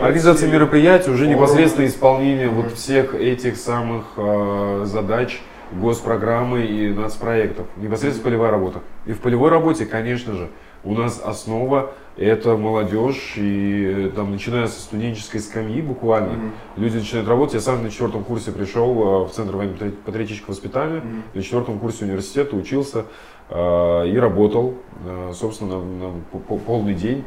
[0.00, 5.40] Организация мероприятий, уже непосредственно исполнение вот всех этих самых э, задач,
[5.72, 7.66] госпрограммы и нацпроектов.
[7.76, 8.80] Непосредственно полевая работа.
[9.06, 10.48] И в полевой работе, конечно же,
[10.82, 16.50] у нас основа это молодежь, и там, начиная со студенческой скамьи буквально, mm-hmm.
[16.76, 17.54] люди начинают работать.
[17.54, 21.22] Я сам на четвертом курсе пришел в Центр военно-патриотического воспитания, mm-hmm.
[21.34, 23.04] на четвертом курсе университета учился
[23.48, 24.74] э, и работал,
[25.06, 27.24] э, собственно, на, на полный день.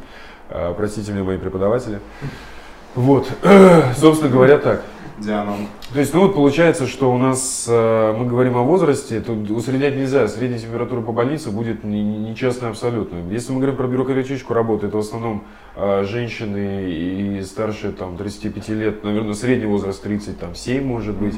[0.48, 2.00] Э, простите меня, мои преподаватели.
[2.94, 3.28] Вот,
[3.96, 4.82] собственно говоря, так.
[5.18, 5.52] Диана.
[5.92, 9.96] То есть, ну вот получается, что у нас, э, мы говорим о возрасте, тут усреднять
[9.96, 13.18] нельзя, средняя температура по больнице будет нечестной абсолютно.
[13.30, 15.44] Если мы говорим про бюрократическую работу, это в основном
[15.76, 21.36] э, женщины и старше там 35 лет, наверное, средний возраст 30, там 7 может быть.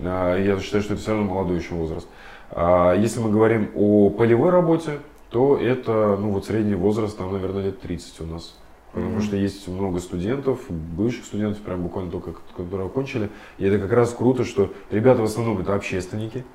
[0.00, 0.44] Mm-hmm.
[0.44, 2.06] Я считаю, что это все равно молодой еще возраст.
[2.50, 4.98] А если мы говорим о полевой работе,
[5.30, 8.54] то это, ну вот средний возраст, там, наверное, лет 30 у нас.
[8.96, 9.24] Потому mm-hmm.
[9.24, 13.28] что есть много студентов, бывших студентов, прям буквально только, которые окончили.
[13.58, 16.46] И это как раз круто, что ребята в основном это общественники.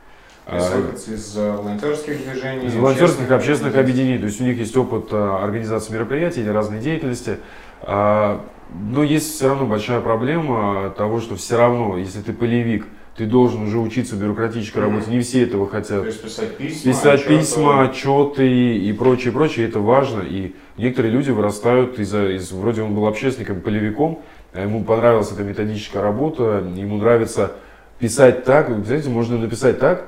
[0.47, 2.65] А, из э, волонтерских движений?
[2.65, 4.17] Из волонтерских общественных объединений.
[4.17, 7.37] То есть у них есть опыт э, организации мероприятий или разной деятельности.
[7.83, 12.87] А, но есть все равно большая проблема того, что все равно, если ты полевик,
[13.21, 15.05] ты должен уже учиться бюрократической работе.
[15.05, 15.13] Mm-hmm.
[15.13, 16.01] Не все этого хотят.
[16.01, 17.37] То есть писать письма, писать отчеты.
[17.37, 19.67] письма, отчеты и прочее, прочее.
[19.67, 20.23] Это важно.
[20.23, 25.43] И некоторые люди вырастают из, из вроде он был общественником, полевиком, а ему понравилась эта
[25.43, 27.51] методическая работа, ему нравится
[27.99, 28.71] писать так.
[28.83, 30.07] Знаете, можно написать так,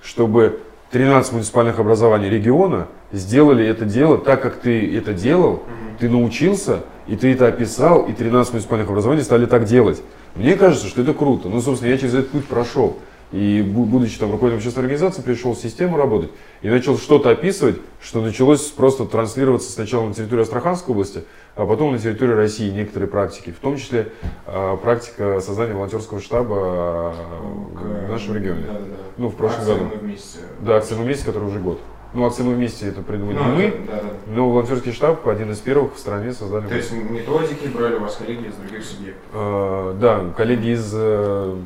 [0.00, 0.60] чтобы
[0.92, 5.98] 13 муниципальных образований региона сделали это дело так, как ты это делал, mm-hmm.
[5.98, 10.00] ты научился, и ты это описал, и 13 муниципальных образований стали так делать.
[10.34, 11.48] Мне кажется, что это круто.
[11.48, 12.98] Ну, собственно, я через этот путь прошел.
[13.32, 18.20] И будучи там руководителем общественной организации, пришел в систему работать и начал что-то описывать, что
[18.20, 21.24] началось просто транслироваться сначала на территории Астраханской области,
[21.56, 24.08] а потом на территории России некоторые практики, в том числе
[24.46, 27.14] э, практика создания волонтерского штаба
[27.74, 28.64] э, в нашем регионе.
[28.66, 28.96] Да, да, да.
[29.16, 29.90] Ну, в прошлом акция году.
[30.02, 30.38] Вместе.
[30.60, 31.80] Да, акция мы вместе, который уже год.
[32.14, 34.08] Ну, акции мы вместе это придумали ну, мы, да, да.
[34.26, 36.66] но волонтерский штаб один из первых в стране создали.
[36.66, 39.24] То есть методики брали у вас коллеги из других субъектов?
[39.32, 41.56] Э, да, коллеги из, э,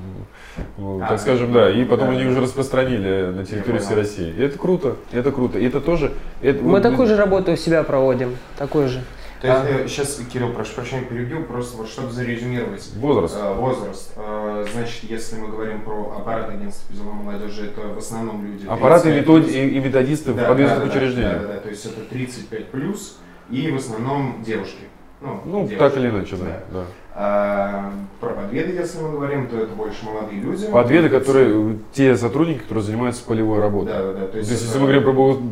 [0.77, 2.31] ну, а, так скажем, да, и потом да, они да.
[2.31, 4.33] уже распространили на территории всей России.
[4.37, 5.59] И это круто, это круто.
[5.59, 6.13] И это тоже...
[6.41, 9.03] Это, мы вот, такую же работу у себя проводим, такой же.
[9.40, 9.88] То есть, а...
[9.88, 12.90] сейчас, Кирилл, прошу прощения, перебил, просто вот чтобы зарезюмировать.
[12.96, 13.37] Возраст.
[13.38, 14.12] Э, возраст.
[14.16, 18.66] Э, значит, если мы говорим про аппарат агентства призывной молодежи, это в основном люди...
[18.66, 19.49] Аппараты метод...
[19.49, 21.42] и, методисты да, в подвесных да, учреждениях.
[21.42, 23.18] Да, да, да, то есть это 35 плюс
[23.51, 24.85] и в основном девушки.
[25.20, 25.79] Ну, ну девушки.
[25.79, 26.44] так или иначе, да.
[26.44, 26.61] да.
[26.72, 26.85] да.
[27.18, 30.66] А, про подведы, если мы говорим, то это больше молодые люди.
[30.70, 33.94] Подведы, которые, те сотрудники, которые занимаются полевой работой.
[33.94, 34.27] Да, да, да.
[34.27, 34.64] То есть, то есть это...
[34.64, 35.03] если мы говорим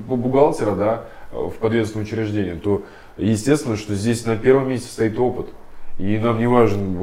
[0.07, 2.83] про бухгалтера, да, в подведомственном учреждении, то
[3.17, 5.47] естественно, что здесь на первом месте стоит опыт.
[5.97, 6.97] И нам не важен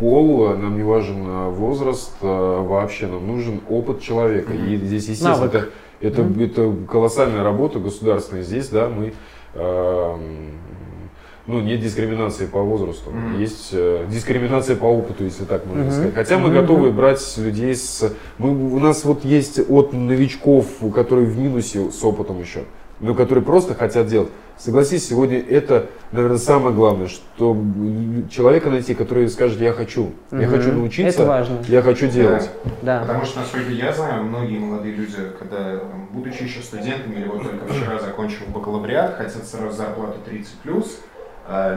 [0.00, 4.54] пол, нам не важен а, возраст, а, вообще нам нужен опыт человека.
[4.54, 5.54] И здесь, естественно, Навык.
[5.54, 5.68] это,
[6.00, 6.46] это, mm-hmm.
[6.46, 8.42] это колоссальная работа государственная.
[8.42, 9.12] Здесь, да, мы
[9.52, 10.16] э,
[11.48, 13.40] ну, нет дискриминации по возрасту, mm-hmm.
[13.40, 15.90] есть э, дискриминация по опыту, если так можно mm-hmm.
[15.90, 16.14] сказать.
[16.14, 16.60] Хотя мы mm-hmm.
[16.60, 18.14] готовы брать людей с...
[18.36, 22.64] Мы, у нас вот есть от новичков, которые в минусе с опытом еще,
[23.00, 24.28] но которые просто хотят делать.
[24.56, 27.56] Согласись, сегодня это, наверное, самое главное, что
[28.28, 30.40] человека найти, который скажет, я хочу, угу.
[30.40, 31.58] я хочу научиться, это важно.
[31.68, 32.50] я хочу делать.
[32.82, 33.00] Да.
[33.00, 35.80] Потому что, насколько я знаю, многие молодые люди, когда,
[36.10, 40.98] будучи еще студентами или вот только вчера закончив бакалавриат, хотят сразу зарплату 30 плюс,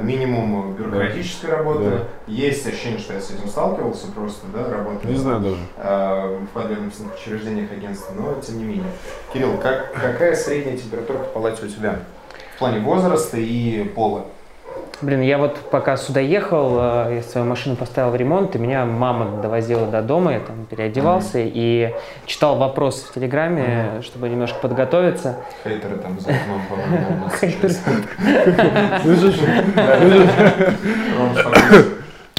[0.01, 1.57] минимум бюрократической да.
[1.57, 1.83] работы.
[1.83, 2.07] Да.
[2.27, 5.57] Есть ощущение, что я с этим сталкивался просто, да, работая не знаю даже.
[5.77, 8.91] А, в подведомственных учреждениях агентства, но тем не менее.
[9.33, 11.99] Кирилл, как, какая средняя температура в палате у тебя?
[12.61, 14.27] плане возраста и пола?
[15.01, 18.85] Блин, я вот пока сюда ехал, э, я свою машину поставил в ремонт, и меня
[18.85, 21.51] мама довозила до дома, я там переодевался mm-hmm.
[21.53, 21.95] и
[22.27, 24.01] читал вопросы в Телеграме, mm-hmm.
[24.03, 25.37] чтобы немножко подготовиться.
[25.63, 27.29] Хейтеры там за окном, по-моему,
[29.01, 29.39] Слышишь?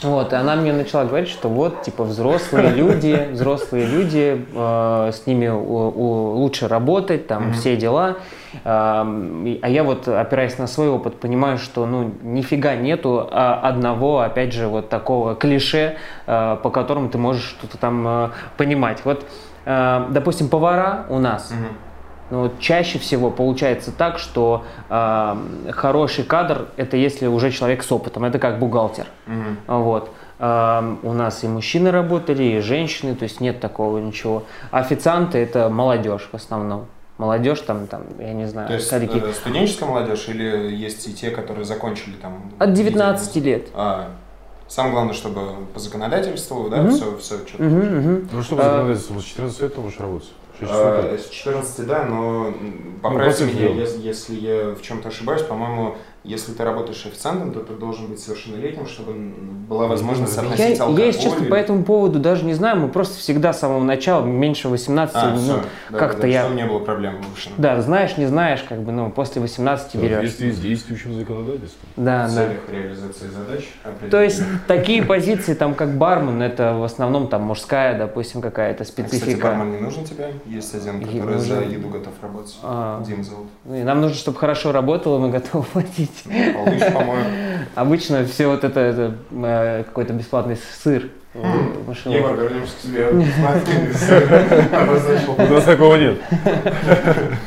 [0.02, 5.26] Вот, и она мне начала говорить, что вот, типа, взрослые люди, взрослые люди, э, с
[5.26, 7.52] ними у, у, лучше работать, там, mm-hmm.
[7.52, 8.16] все дела.
[8.52, 14.20] Э, а я вот, опираясь на свой опыт, понимаю, что, ну, нифига нету а, одного,
[14.20, 19.04] опять же, вот такого клише, э, по которому ты можешь что-то там э, понимать.
[19.04, 19.24] Вот,
[19.64, 21.52] э, допустим, повара у нас.
[21.52, 21.91] Mm-hmm
[22.32, 25.36] но вот чаще всего получается так, что э,
[25.70, 29.04] хороший кадр это если уже человек с опытом, это как бухгалтер.
[29.26, 29.80] Угу.
[29.80, 30.10] Вот.
[30.38, 34.44] Э, у нас и мужчины работали, и женщины, то есть нет такого ничего.
[34.70, 36.86] Официанты это молодежь в основном.
[37.18, 38.66] Молодежь там, там, я не знаю.
[38.66, 39.22] То есть кадики.
[39.22, 42.50] Э, студенческая молодежь или есть и те, которые закончили там?
[42.58, 43.68] От 19 лет.
[43.74, 44.08] А,
[44.68, 46.92] Самое главное, чтобы по законодательству, да, угу.
[46.92, 47.62] все, все что-то.
[47.62, 48.28] Угу, угу.
[48.32, 50.30] Ну что по законодательству, с 14 лет можешь работать.
[50.70, 52.54] А, с 14, да, но
[53.02, 57.60] поправьте ну, меня, если, если я в чем-то ошибаюсь, по-моему, если ты работаешь официантом, то
[57.60, 59.12] ты должен быть совершеннолетним, чтобы
[59.68, 61.00] была возможность совместить я, алкоголь.
[61.00, 62.78] Я, если честно, по этому поводу даже не знаю.
[62.78, 66.42] Мы просто всегда с самого начала, меньше 18, а, ну, все, да, как-то да, я...
[66.42, 67.50] Чтобы не было проблем выше.
[67.58, 70.22] Да, знаешь, не знаешь, как бы, ну, после 18 берешь.
[70.22, 71.88] Если с действующим законодательством.
[71.96, 72.36] Да, в да.
[72.36, 73.68] целях реализации задач.
[74.10, 79.24] То есть, такие позиции, там, как бармен, это в основном там мужская, допустим, какая-то специфика.
[79.24, 80.34] А, кстати, бармен не нужен тебе?
[80.46, 82.58] Есть один, который за еду готов работать.
[82.62, 83.48] А, Дим зовут.
[83.64, 86.11] Нам нужно, чтобы хорошо работало, мы готовы платить.
[86.24, 87.30] Ну, по-моему.
[87.74, 91.08] Обычно все вот это, это э, какой-то бесплатный сыр.
[91.34, 93.08] Егор, вернемся к тебе.
[95.48, 96.18] У нас такого нет.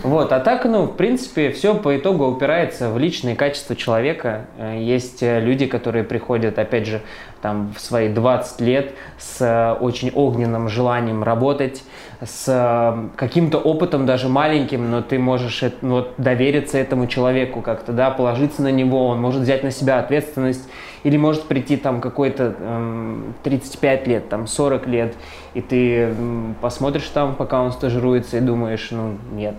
[0.02, 4.48] Вот, а так, ну, в принципе, все по итогу упирается в личные качества человека.
[4.58, 7.02] Э, есть э, люди, которые приходят, опять же,
[7.44, 11.84] там, в свои 20 лет с э, очень огненным желанием работать,
[12.24, 18.10] с каким-то опытом даже маленьким, но ты можешь ну, вот, довериться этому человеку как-то, да,
[18.10, 20.68] положиться на него, он может взять на себя ответственность,
[21.06, 25.16] или может прийти там какой-то эм, 35 лет, там 40 лет,
[25.54, 29.56] и ты эм, посмотришь там, пока он стажируется, и думаешь, ну нет,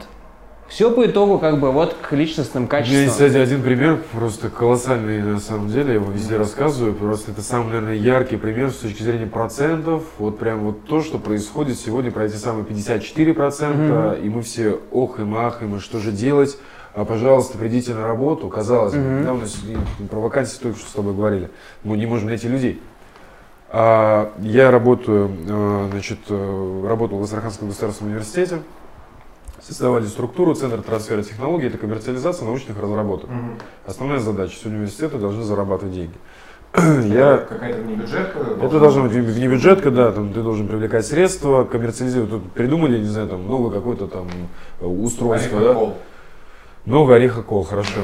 [0.67, 2.97] все по итогу как бы вот к личностным качествам.
[2.97, 6.95] У меня есть один, один пример, просто колоссальный на самом деле, я его везде рассказываю,
[6.95, 11.19] просто это самый, наверное, яркий пример с точки зрения процентов, вот прям вот то, что
[11.19, 14.21] происходит сегодня про эти самые 54%, mm-hmm.
[14.21, 16.59] и мы все ох и мах, и мы что же делать,
[16.97, 19.21] а, пожалуйста, придите на работу, казалось бы, mm-hmm.
[19.21, 19.47] недавно
[20.09, 21.51] про вакансии только что с тобой говорили,
[21.85, 22.81] мы не можем найти людей.
[23.69, 28.61] А, я работаю, а, значит, э, работал в Астраханском государственном университете,
[29.61, 33.29] создавали структуру Центра трансфера технологий, это коммерциализация научных разработок.
[33.29, 33.61] Угу.
[33.85, 36.15] Основная задача, все университеты должны зарабатывать деньги.
[37.15, 37.45] Я...
[37.47, 38.39] Какая-то внебюджетка?
[38.63, 42.31] Это должна быть внебюджетка, да, там ты должен привлекать средства, коммерциализировать.
[42.31, 44.29] Тут придумали, не знаю, там новое какое-то там
[44.81, 45.93] устройство, да?
[46.87, 48.01] Новый орехокол, хорошо.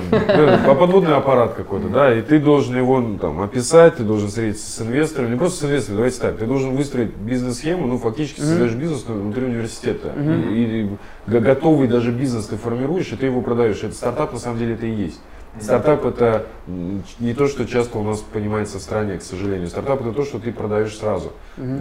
[0.66, 4.82] Подводный аппарат какой-то, да, и ты должен его ну, там описать, ты должен встретиться с
[4.82, 9.04] инвестором, не просто с инвестором, давайте так, ты должен выстроить бизнес-схему, ну, фактически создаешь бизнес
[9.06, 10.12] внутри университета.
[10.18, 10.90] И,
[11.28, 13.84] готовый даже бизнес ты формируешь, и ты его продаешь.
[13.84, 15.20] Это стартап, на самом деле, это и есть.
[15.60, 19.68] Стартап это не то, что часто у нас понимается в стране, к сожалению.
[19.68, 21.32] Стартап это то, что ты продаешь сразу,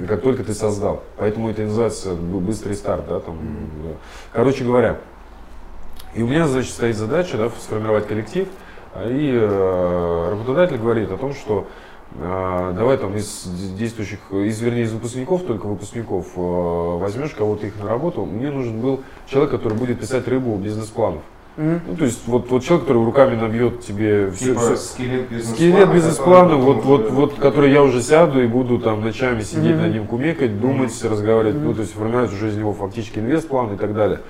[0.07, 1.03] как только ты создал.
[1.17, 3.05] Поэтому это называется быстрый старт.
[3.09, 3.39] Да, там,
[4.33, 4.97] Короче говоря,
[6.13, 8.47] и у меня, значит, стоит задача да, сформировать коллектив,
[9.05, 11.67] и э, работодатель говорит о том, что
[12.15, 13.45] э, давай там из
[13.77, 18.25] действующих, из, вернее, из выпускников, только выпускников, э, возьмешь кого-то их на работу.
[18.25, 21.21] Мне нужен был человек, который будет писать рыбу бизнес-планов.
[21.57, 21.79] Mm-hmm.
[21.85, 25.93] Ну, то есть вот, вот человек, который руками набьет тебе типа все, скелет бизнес-плана, скелет
[25.93, 29.81] бизнес-плана вот, вот, вот, который я уже сяду и буду там ночами сидеть mm-hmm.
[29.81, 31.09] над ним кумекать, думать, mm-hmm.
[31.09, 31.65] разговаривать, mm-hmm.
[31.65, 34.21] ну, то есть формировать уже из него фактически инвест-план и так далее.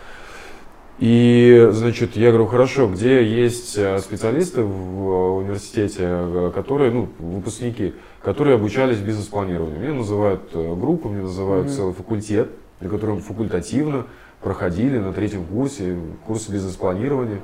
[1.01, 7.09] И, значит, я говорю, хорошо, где есть э, специалисты в э, университете, э, которые, ну,
[7.17, 9.79] выпускники, которые обучались бизнес-планированию.
[9.79, 11.75] Мне называют группу, мне называют mm-hmm.
[11.75, 14.05] целый факультет, на котором факультативно
[14.43, 17.39] проходили на третьем курсе курсы бизнес-планирования.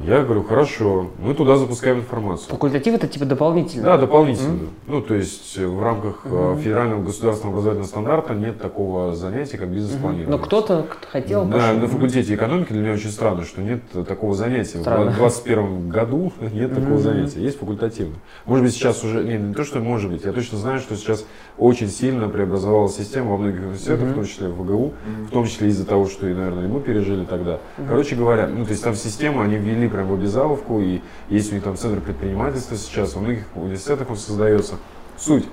[0.00, 2.50] Я говорю, хорошо, мы туда запускаем информацию.
[2.50, 3.84] Факультатив это типа дополнительно?
[3.84, 4.52] Да, дополнительно.
[4.52, 4.68] Mm-hmm.
[4.88, 6.58] Ну, то есть в рамках mm-hmm.
[6.60, 10.26] федерального государственного образовательного стандарта нет такого занятия, как бизнес-планирование.
[10.26, 10.30] Mm-hmm.
[10.30, 11.78] Но кто-то хотел Да, пошел.
[11.78, 14.80] на факультете экономики для меня очень странно, что нет такого занятия.
[14.80, 15.12] Странно.
[15.12, 16.98] В 2021 году нет такого mm-hmm.
[16.98, 18.16] занятия, есть факультативно.
[18.44, 21.24] Может быть, сейчас уже, не, не то, что может быть, я точно знаю, что сейчас
[21.56, 24.12] очень сильно преобразовалась система во многих университетах, mm-hmm.
[24.12, 25.26] в том числе в ВГУ, mm-hmm.
[25.26, 27.52] в том числе из-за того, что, и, наверное, и мы пережили тогда.
[27.52, 27.88] Mm-hmm.
[27.88, 31.52] Короче говоря, ну, то есть там система, они ввели ввели прям в обязаловку, и есть
[31.52, 34.74] у них там центр предпринимательства сейчас, во многих университетах он создается.
[35.16, 35.46] Суть.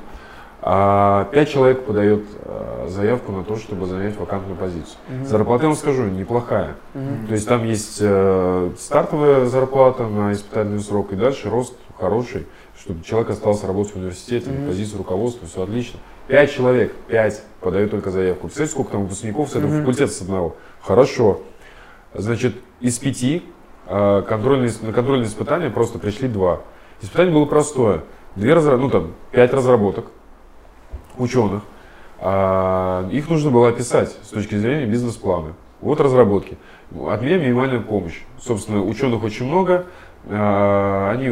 [0.66, 4.96] А пять человек подает а, заявку на то, чтобы занять вакантную позицию.
[5.10, 5.28] Угу.
[5.28, 6.76] Зарплата, я вам скажу, неплохая.
[6.94, 7.28] Угу.
[7.28, 12.48] То есть там есть э, стартовая зарплата на испытательный срок, и дальше рост хороший,
[12.80, 14.68] чтобы человек остался работать в университете, угу.
[14.68, 16.00] позиции руководства, все отлично.
[16.28, 18.44] Пять человек, пять подают только заявку.
[18.44, 19.80] Представляете, сколько там выпускников с этого угу.
[19.80, 20.56] факультета с одного?
[20.82, 21.42] Хорошо.
[22.14, 23.44] Значит, из пяти
[23.88, 26.62] контрольные, на контрольные испытания просто пришли два.
[27.02, 28.04] Испытание было простое.
[28.36, 28.78] Две разра...
[28.78, 30.06] ну, там, пять разработок
[31.18, 31.62] ученых.
[32.20, 35.54] А, их нужно было описать с точки зрения бизнес-плана.
[35.82, 36.58] Вот разработки.
[36.92, 38.22] От меня минимальная помощь.
[38.42, 39.86] Собственно, ученых очень много.
[40.30, 41.32] А, они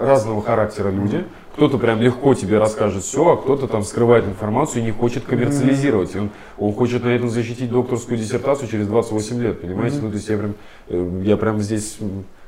[0.00, 1.24] разного характера люди.
[1.58, 6.14] Кто-то прям легко тебе расскажет все, а кто-то там скрывает информацию и не хочет коммерциализировать.
[6.14, 9.98] Он, он хочет на этом защитить докторскую диссертацию через 28 лет, понимаете?
[10.00, 10.54] Ну, то есть я прям,
[10.86, 11.98] э, я прям здесь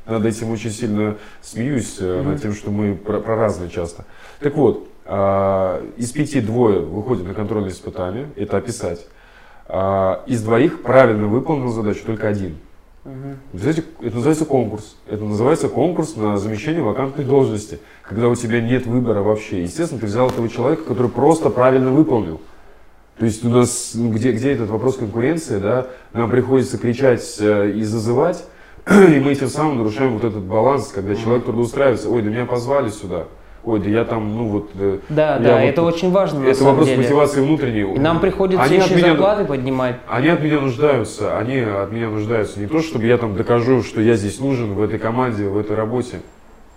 [0.07, 2.23] над этим очень сильно смеюсь, mm-hmm.
[2.23, 4.05] над тем, что мы про, про разные часто.
[4.39, 9.09] Так вот, а, из пяти двое выходят на контрольные испытания, это описать.
[9.67, 12.59] а, из двоих правильно выполнил задачу только один.
[13.55, 14.97] Знаете, это называется конкурс.
[15.07, 19.63] Это называется конкурс на замещение вакантной должности, когда у тебя нет выбора вообще.
[19.63, 22.41] Естественно, ты взял этого человека, который просто правильно выполнил.
[23.19, 27.73] То есть у нас, ну, где, где этот вопрос конкуренции, да, нам приходится кричать э,
[27.73, 28.45] и зазывать,
[28.91, 32.89] и мы тем самым нарушаем вот этот баланс, когда человек трудоустраивается, ой, да меня позвали
[32.89, 33.27] сюда,
[33.65, 34.71] ой, да я там, ну вот...
[34.75, 37.03] э, Да, да, вот- это очень важно на Это самом вопрос деле.
[37.03, 37.95] мотивации внутренней.
[37.95, 39.97] И нам приходится Они еще меня- зарплаты поднимать.
[40.09, 42.59] Они от меня нуждаются, они от меня нуждаются.
[42.61, 45.77] Не то, чтобы я там докажу, что я здесь нужен в этой команде, в этой
[45.77, 46.21] работе.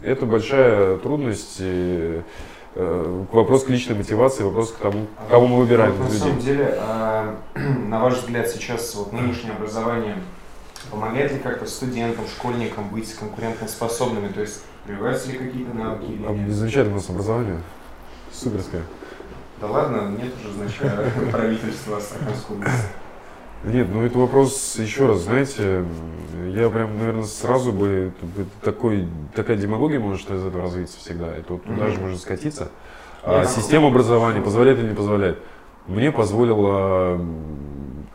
[0.01, 2.21] Это большая трудность, и,
[2.75, 6.19] э, вопрос к личной мотивации, вопрос к тому, кого мы выбираем Вот на людей.
[6.19, 7.35] самом деле, а,
[7.87, 10.15] на ваш взгляд, сейчас вот нынешнее образование
[10.91, 14.27] помогает ли как-то студентам, школьникам быть конкурентоспособными?
[14.27, 16.51] То есть прививаются ли какие-то навыки или А, нет?
[16.51, 17.59] Замечательное у нас образование.
[18.31, 18.81] Суперское.
[19.61, 22.87] Да ладно, нет уже, значит, правительства Астраханской области.
[23.63, 25.85] Нет, ну это вопрос, еще раз, знаете,
[26.49, 28.11] я прям, наверное, сразу бы,
[28.61, 32.69] такой, такая демагогия может из этого развиться всегда, это вот туда же может скатиться.
[33.23, 35.39] А система образования позволяет или не позволяет?
[35.87, 37.21] Мне позволило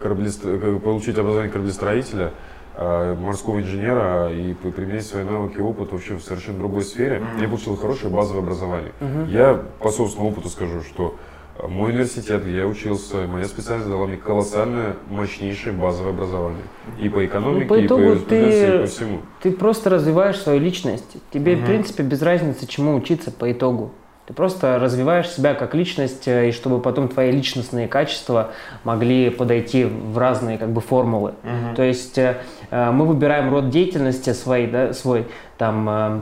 [0.01, 2.33] кораблестро- получить образование кораблестроителя,
[2.79, 7.21] морского инженера и применять свои навыки и опыт вообще в совершенно другой сфере.
[7.21, 7.43] Мгм.
[7.43, 8.93] Я получил хорошее базовое образование.
[9.01, 9.29] Мгм.
[9.29, 11.17] Я по собственному опыту скажу, что
[11.59, 16.63] э, мой университет, где я учился, моя специальность дала мне колоссальное, мощнейшее базовое образование.
[17.01, 19.19] И по экономике, Ну, по и по итогу ты- и по всему.
[19.43, 21.17] Ты просто развиваешь свою личность.
[21.33, 21.65] Тебе, Мгм.
[21.65, 23.91] в принципе, без разницы, чему учиться по итогу.
[24.29, 28.51] Ты просто развиваешь себя как личность, э, и чтобы потом твои личностные качества
[28.85, 31.33] могли подойти в разные как бы формулы.
[31.43, 31.75] Мгм.
[31.75, 32.37] То есть э,
[32.71, 36.21] э, мы выбираем род деятельности свой, да, свой, там, э,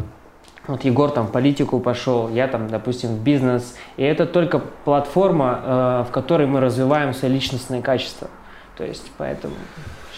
[0.69, 5.61] вот Егор там в политику пошел, я там, допустим, в бизнес, и это только платформа,
[5.65, 8.29] э, в которой мы развиваем свои личностные качества.
[8.77, 9.57] То есть поэтому...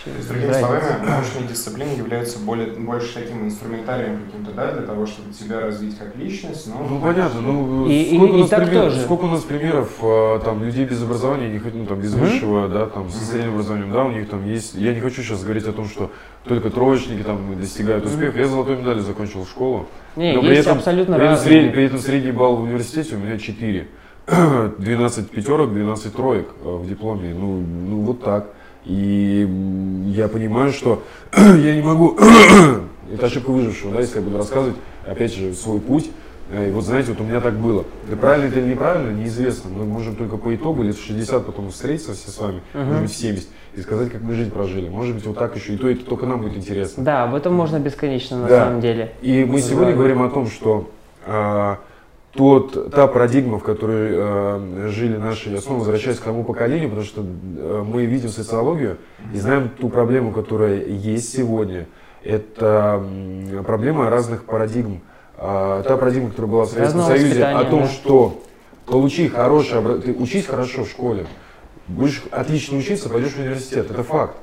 [0.04, 5.06] То есть, другими словами, научные дисциплины являются более, больше таким инструментарием каким-то, да, для того,
[5.06, 6.86] чтобы тебя развить как личность, но...
[6.88, 9.00] Ну понятно, ну И- сколько, и- у и нас так примеров, тоже.
[9.04, 12.24] сколько у нас примеров а, там людей без образования, не хоть- ну там без Мгм.
[12.24, 14.74] высшего, да, там со средним образованием, да, у них там есть.
[14.74, 16.10] Я не хочу сейчас говорить о том, что
[16.44, 18.38] только троечники там достигают успеха.
[18.38, 19.86] Я золотой медалью закончил школу.
[20.16, 21.50] Не, Но при есть этом- абсолютно При этом, разные.
[21.52, 23.88] средний, при этом средний балл в университете у меня 4.
[24.78, 27.34] 12 пятерок, 12 троек э, в дипломе.
[27.34, 28.46] Ну, ну вот так.
[28.84, 29.46] И
[30.14, 31.02] я понимаю, что
[31.36, 32.16] я не могу...
[33.12, 34.76] Это ошибка выжившего, да, если я буду рассказывать,
[35.06, 36.10] опять же, свой путь.
[36.50, 37.84] Э, И вот знаете, вот у меня так было.
[38.06, 39.70] Это правильно это или неправильно, неизвестно.
[39.70, 42.84] Мы можем только по итогу лет в 60 потом встретиться все с вами, Мгм.
[42.86, 44.88] может быть в 70, и сказать, как мы жизнь прожили.
[44.88, 45.74] Может быть, вот так еще.
[45.74, 47.02] И то, это только нам будет интересно.
[47.04, 48.64] Да, об этом можно бесконечно на Да.
[48.66, 49.12] самом деле.
[49.22, 50.90] И мы сегодня говорим о том, что
[51.26, 51.78] а,
[52.32, 57.06] тот, та парадигма, в которой а, жили наши, я снова возвращаюсь к тому поколению, потому
[57.06, 58.98] что а, мы видим социологию
[59.32, 61.86] и знаем ту проблему, которая есть сегодня.
[62.22, 65.00] Это м, проблема разных парадигм.
[65.36, 67.88] А, та парадигма, которая была в Советском Разного Союзе, о том, да.
[67.88, 68.42] что
[68.86, 71.26] получи хорошее, обра- ты учись хорошо в школе,
[71.86, 74.36] будешь отлично учиться, пойдешь в университет, это факт.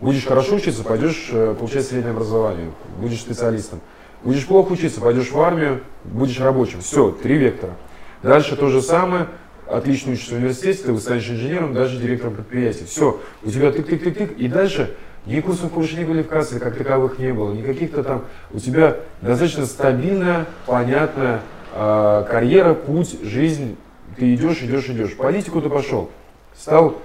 [0.00, 2.70] Будешь хорошо учиться, пойдешь э, получать среднее образование,
[3.00, 3.80] будешь специалистом.
[4.24, 6.80] Будешь плохо учиться, пойдешь в армию, будешь рабочим.
[6.80, 7.74] Все, три вектора.
[8.22, 9.28] Дальше то же самое.
[9.66, 12.84] Отлично учишься в университете, ты станешь инженером, даже директором предприятия.
[12.86, 14.34] Все, у тебя тык-тык-тык-тык.
[14.36, 14.94] И дальше
[15.26, 18.24] ни курсов повышения квалификации как таковых не было, ни каких-то там.
[18.50, 21.40] У тебя достаточно стабильная, понятная
[21.74, 23.76] э, карьера, путь, жизнь.
[24.16, 25.12] Ты идешь, идешь, идешь.
[25.12, 26.10] В политику ты пошел.
[26.56, 26.98] Стал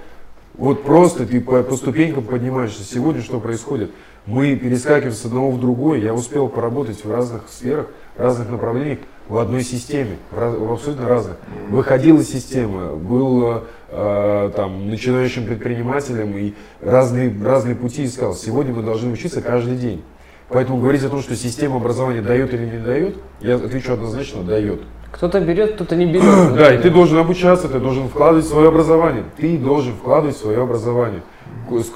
[0.54, 2.82] вот просто ты по, по ступенькам поднимаешься.
[2.82, 3.90] Сегодня что происходит?
[4.26, 5.98] Мы перескакиваем с одного в другое.
[5.98, 8.98] Я успел поработать в разных сферах, разных направлениях,
[9.28, 11.36] в одной системе, в, абсолютно разных.
[11.68, 18.34] Выходил из системы, был э, там начинающим предпринимателем и разные, разные пути искал.
[18.34, 20.02] Сегодня мы должны учиться каждый день.
[20.48, 24.80] Поэтому говорить о том, что система образования дает или не дает, я отвечу однозначно, дает.
[25.12, 26.54] Кто-то берет, кто-то не берет.
[26.56, 29.24] Да, и ты должен обучаться, ты должен вкладывать в свое образование.
[29.36, 31.22] Ты должен вкладывать в свое образование.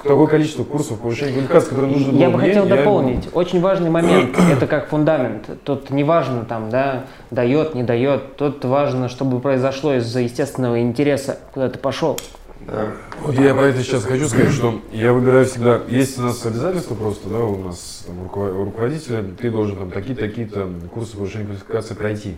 [0.03, 3.29] Такое количество курсов повышения квалификации, которые нужно было Я бы мне, хотел я- дополнить.
[3.33, 4.37] Очень важный момент.
[4.53, 5.49] Это как фундамент.
[5.65, 8.37] Тут не важно, там, да, дает, не дает.
[8.37, 12.19] Тут важно, чтобы произошло из-за естественного интереса, куда ты пошел.
[12.67, 12.87] Да.
[13.23, 16.95] Вот я про это сейчас хочу сказать, что я выбираю всегда, есть у нас обязательства
[16.95, 22.37] просто, да, у нас там, у руководителя, ты должен там такие-такие-то курсы повышения квалификации пройти.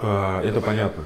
[0.00, 1.04] А, это понятно.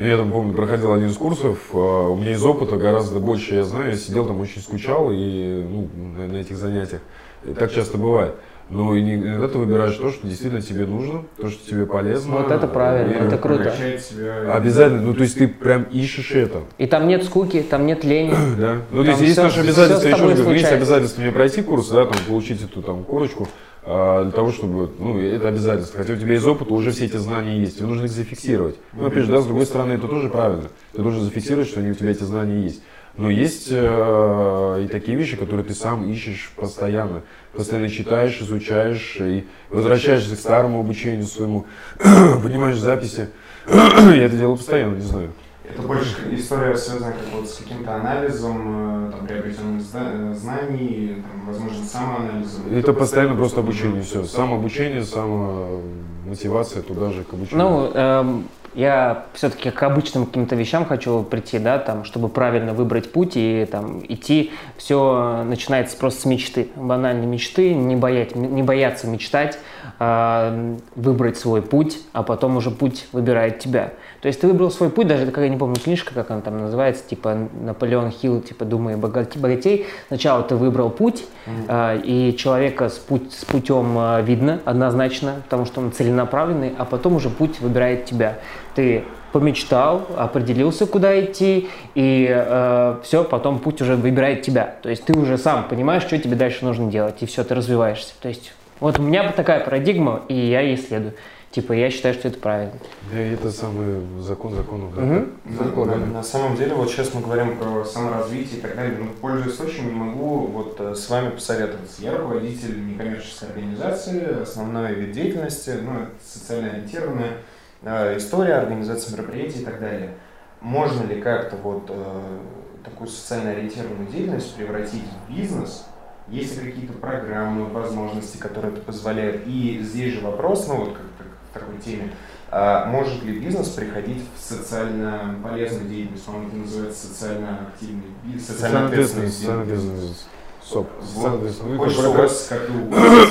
[0.00, 3.64] Я там, помню, проходил один из курсов, а, у меня из опыта гораздо больше я
[3.64, 7.02] знаю, я сидел там очень скучал и ну, на, на этих занятиях.
[7.44, 8.34] И так часто бывает.
[8.70, 12.38] Но иногда ты выбираешь то, что действительно тебе нужно, то, что тебе полезно.
[12.38, 13.74] Вот это правильно, И это круто.
[13.98, 14.54] Себя...
[14.54, 16.62] Обязательно, ну то есть ты прям ищешь это.
[16.78, 18.34] И там нет скуки, там нет лени.
[18.58, 18.78] Да.
[18.90, 20.74] Ну, то есть есть наши обязательства, еще раз говорю, есть случается.
[20.74, 23.48] обязательства мне пройти курс, да, там, получить эту там корочку,
[23.84, 25.98] для того, чтобы, ну, это обязательство.
[25.98, 28.76] Хотя у тебя из опыта уже все эти знания есть, тебе нужно их зафиксировать.
[28.92, 30.68] Ну, опять же, да, с другой стороны, это тоже правильно.
[30.92, 32.82] Ты должен зафиксировать, что они у тебя эти знания есть.
[33.16, 37.22] Но есть э, и такие вещи, которые ты сам ищешь постоянно.
[37.52, 41.66] Постоянно читаешь, изучаешь и возвращаешься к старому обучению своему,
[41.98, 43.28] понимаешь записи.
[43.68, 45.32] Я это делаю постоянно, не знаю.
[45.72, 51.46] Это больше история связана как вот с каким-то анализом, э, там, приобретенных э, знаний, там,
[51.46, 52.62] возможно, самоанализом.
[52.74, 54.24] Это постоянно просто обучение, все.
[54.24, 57.58] Самообучение, самомотивация туда же к обучению.
[57.58, 63.10] Ну, эм, я все-таки к обычным каким-то вещам хочу прийти, да, там, чтобы правильно выбрать
[63.10, 64.52] путь и там идти.
[64.76, 69.58] Все начинается просто с мечты, банальной мечты, не, боять, не бояться мечтать,
[69.98, 73.92] а, выбрать свой путь, а потом уже путь выбирает тебя.
[74.20, 76.58] То есть ты выбрал свой путь, даже как я не помню книжка, как она там
[76.58, 79.86] называется, типа Наполеон Хилл, типа «Думай богат- богатей».
[80.08, 81.24] Сначала ты выбрал путь,
[81.68, 86.84] а, и человека с, путь, с путем а, видно однозначно, потому что он целенаправленный, а
[86.84, 88.38] потом уже путь выбирает тебя.
[88.74, 94.74] Ты помечтал, определился, куда идти, и все, потом путь уже выбирает тебя.
[94.82, 98.14] То есть ты уже сам понимаешь, что тебе дальше нужно делать, и все, ты развиваешься.
[98.20, 101.14] То есть вот у меня такая парадигма, и я ей следую.
[101.52, 102.74] Типа, я считаю, что это правильно.
[103.12, 104.94] Да, и это самый закон законов.
[104.94, 105.02] да.
[105.02, 105.32] Мгм.
[105.44, 109.06] На, на- на самом деле, вот сейчас мы говорим про саморазвитие и так далее, но
[109.20, 112.02] пользуясь случаем, не могу вот э, с вами посоветоваться.
[112.02, 117.34] Я руководитель некоммерческой организации, основной вид деятельности, ну, это социально ориентированная э,
[117.82, 120.14] история, организация мероприятий и так далее.
[120.60, 122.38] Можно ли как-то вот э,
[122.84, 125.86] такую социально ориентированную деятельность превратить в бизнес?
[126.28, 129.46] Есть ли какие-то программы, возможности, которые это позволяют?
[129.46, 132.12] И здесь же вопрос, ну вот как, как в такой теме,
[132.50, 136.28] а может ли бизнес приходить в социально полезную деятельность?
[136.28, 140.26] Он это называется социально активный бизнес, социально ответственный бизнес.
[140.62, 140.88] СОП.
[141.02, 141.36] Социально
[141.76, 141.90] Вот.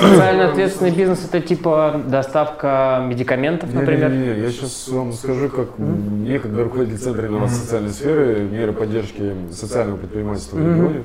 [0.00, 4.10] Социально ответственный бизнес это типа доставка медикаментов, например.
[4.10, 9.34] Не-не-не, я сейчас вам скажу, как мне, как руководитель Центра инноваций социальной сферы, меры поддержки
[9.52, 10.74] социального предпринимательства в Мгм.
[10.74, 11.04] регионе,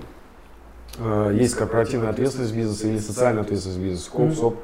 [0.99, 4.33] э, есть корпоративная ответственность бизнеса или социальная ответственность бизнеса, КОП.
[4.33, 4.55] СОП,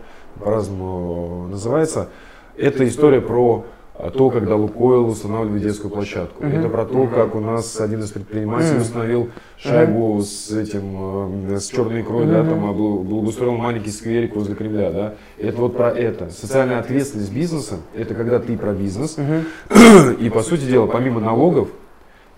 [0.44, 2.10] по-разному называется.
[2.58, 3.66] Это история про
[4.10, 6.44] то, когда Лукойл устанавливает детскую площадку.
[6.44, 6.60] Мгм.
[6.60, 8.82] Это про то, как у нас один из предпринимателей Мгм.
[8.82, 12.50] установил шайбу с этим, э, с черной икрой, да, Мгм.
[12.50, 15.14] там обл- благоустроил маленький скверик возле Кремля, да.
[15.38, 16.30] Это вот про это.
[16.32, 20.14] Социальная ответственность бизнеса, это когда ты про бизнес, Мгм.
[20.20, 21.70] и по сути дела, помимо налогов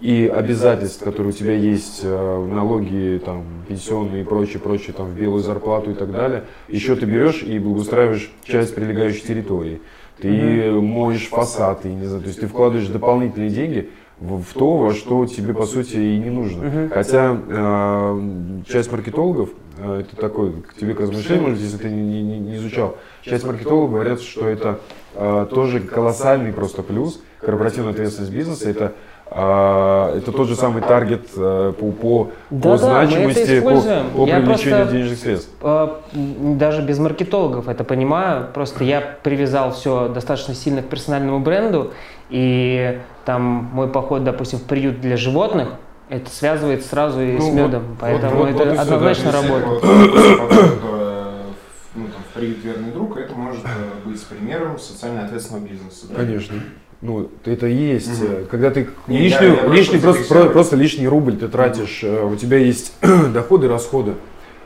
[0.01, 5.15] и обязательств, которые у тебя есть, э, налоги, там, пенсионные и прочее, прочее, там, в
[5.17, 9.79] белую зарплату и так далее, еще ты берешь и благоустраиваешь часть прилегающей территории.
[10.21, 13.89] Ты моешь фасад, и не знаю, то есть ты вкладываешь дополнительные деньги
[14.19, 16.63] в, в то, во что тебе по сути и не нужно.
[16.67, 16.89] Мгм.
[16.91, 18.21] Хотя э,
[18.67, 22.55] часть маркетологов, э, это такой к тебе к размышлению, может, если ты не, не- не
[22.57, 24.79] изучал, часть маркетологов говорят, что это
[25.15, 28.69] э, тоже колоссальный просто плюс корпоративная ответственность бизнеса.
[28.69, 28.93] Это
[29.35, 33.69] э, это тот же самый таргет э, по, по, по Да-да, мы это значимости, по,
[33.69, 35.49] по Я привлечению просто- денежных средств.
[35.61, 38.47] А, м, Даже без маркетологов это понимаю.
[38.53, 41.91] Просто я привязал все достаточно сильно к персональному бренду.
[42.29, 45.69] И там мой поход, допустим, в приют для животных,
[46.09, 47.83] это связывает сразу и Ну, с медом.
[47.89, 49.69] вот- Поэтому вот- это вот однозначно да, работает.
[49.83, 49.87] вот, э,
[50.83, 51.33] э,
[51.95, 56.07] ну, там, в приют верный друг, это может э, быть примером социально ответственного бизнеса.
[56.09, 56.15] да?
[56.15, 56.55] Конечно.
[57.03, 58.21] Ну, это и есть.
[58.21, 61.49] Э, Когда ты Не, лишний, я- я просто лишний просто, про- просто лишний рубль ты
[61.49, 62.93] тратишь, э, у тебя есть
[63.33, 64.13] доходы и расходы.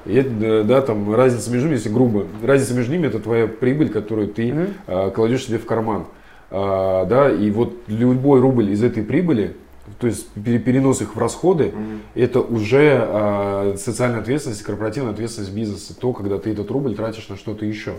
[0.06, 3.90] И это, да, там разница между ними, если грубо, разница между ними это твоя прибыль,
[3.90, 4.68] которую ты Мгм.
[4.86, 6.06] э, кладешь себе в карман.
[6.52, 9.56] А, да, и вот любой рубль из этой прибыли,
[10.00, 12.02] то есть пере- перенос их в расходы, Мгм.
[12.14, 15.94] это уже а, социальная ответственность, корпоративная ответственность бизнеса.
[16.00, 17.94] То, когда ты этот рубль тратишь на что-то еще.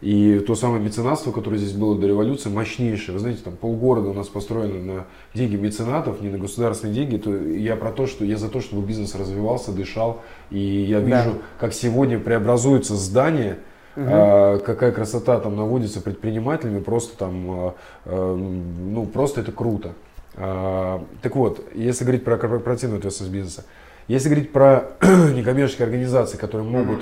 [0.00, 3.14] И то самое меценатство, которое здесь было до революции, мощнейшее.
[3.14, 7.16] Вы знаете, там полгорода у нас построено на деньги меценатов, не на государственные деньги.
[7.16, 10.20] То я про то, что я за то, чтобы бизнес развивался, дышал.
[10.50, 11.06] И я Да.
[11.24, 13.58] вижу, как сегодня преобразуются здания,
[13.96, 14.08] Мгм.
[14.08, 17.74] а, какая красота там наводится предпринимателями, просто там, а,
[18.04, 19.94] а, ну просто это круто.
[20.36, 23.64] А, так вот, если говорить про корпоративную ответственность бизнеса,
[24.06, 27.00] если говорить про некоммерческие организации, которые могут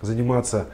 [0.00, 0.66] заниматься,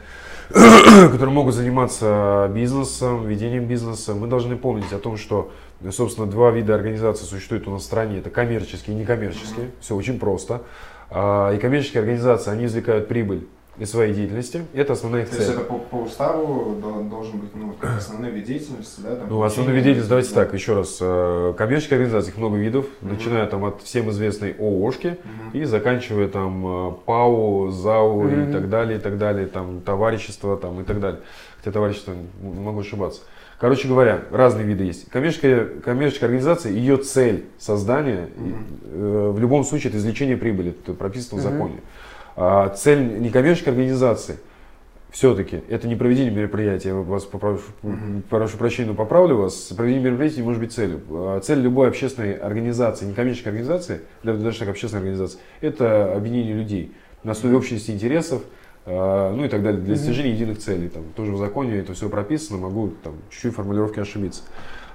[1.11, 5.51] которые могут заниматься бизнесом, ведением бизнеса, мы должны помнить о том, что,
[5.91, 8.17] собственно, два вида организаций существуют у нас в стране.
[8.17, 9.69] Это коммерческие и некоммерческие.
[9.79, 10.63] Все очень просто.
[11.11, 13.47] А, И коммерческие организации, они извлекают прибыль
[13.79, 14.65] и своей деятельности.
[14.73, 15.45] Это основная их То цель.
[15.45, 19.15] есть это по, по уставу до- должен быть ну, основной вид деятельности, да?
[19.15, 20.97] Там, Ну, основной вид деятельности, давайте так, еще раз.
[20.99, 23.13] э, Коммерческие организации, их много видов, Мгм.
[23.13, 25.61] начиная там от всем известной ООшки Мгм.
[25.61, 28.51] и заканчивая там э, ПАО, ЗАО и Мгм.
[28.51, 31.21] так далее, и так далее, там товарищество там и так далее.
[31.57, 33.21] Хотя товарищество, могу ошибаться.
[33.59, 35.09] Короче говоря, разные виды есть.
[35.09, 38.55] Коммерческая, коммерческая организация, ее цель создания, и,
[38.93, 41.53] э, в любом случае, это извлечение прибыли, это прописано в Мгм.
[41.53, 41.79] законе.
[42.75, 44.37] Цель некоммерческой организации
[45.11, 47.27] все-таки это не проведение мероприятия, я вас
[47.81, 48.23] Мгм.
[48.29, 51.01] прошу прощения, но поправлю вас, проведение мероприятия не может быть целью.
[51.09, 56.91] А Цель любой общественной организации, некоммерческой организации, да, даже так общественной организации, это объединение людей
[57.23, 58.43] на основе общности интересов,
[58.85, 60.89] а, ну и так далее, для достижения единых целей.
[60.89, 64.43] Там, тоже в законе это все прописано, могу там чуть-чуть формулировки ошибиться.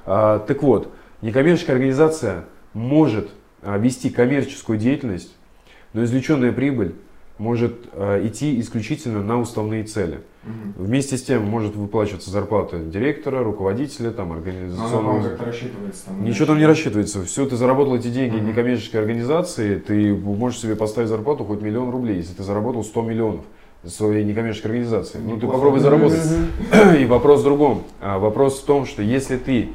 [0.07, 0.93] А, так вот,
[1.23, 3.31] некоммерческая организация может
[3.63, 5.35] а, вести коммерческую деятельность,
[5.93, 6.95] но извлеченная прибыль
[7.39, 10.21] может а, идти исключительно на уставные цели.
[10.45, 10.75] Мгм.
[10.77, 15.01] Вместе с тем может выплачиваться зарплата директора, руководителя, там, Но она, организационного...
[15.03, 16.07] по-моему, как-то рассчитывается.
[16.07, 17.25] Там, Ничего там не рассчитывается.
[17.25, 18.49] Все, ты заработал эти деньги Мгм.
[18.49, 23.41] некоммерческой организации, ты можешь себе поставить зарплату хоть миллион рублей, если ты заработал 100 миллионов
[23.87, 25.19] своей некоммерческой организации.
[25.19, 26.21] Ну, ты попробуй заработать.
[27.01, 27.83] И вопрос в другом.
[28.01, 29.71] А вопрос в том, что если ты,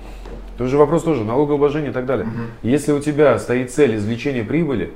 [0.58, 2.26] тоже вопрос тоже, налогообложение и так далее.
[2.26, 2.46] Мгм.
[2.64, 4.92] Если у тебя стоит цель извлечения прибыли,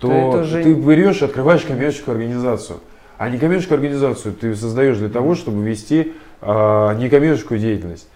[0.00, 2.80] то, То это уже- ты берешь и открываешь коммерческую организацию.
[3.18, 8.08] А некоммерческую организацию ты создаешь для того, чтобы вести а, некоммерческую деятельность.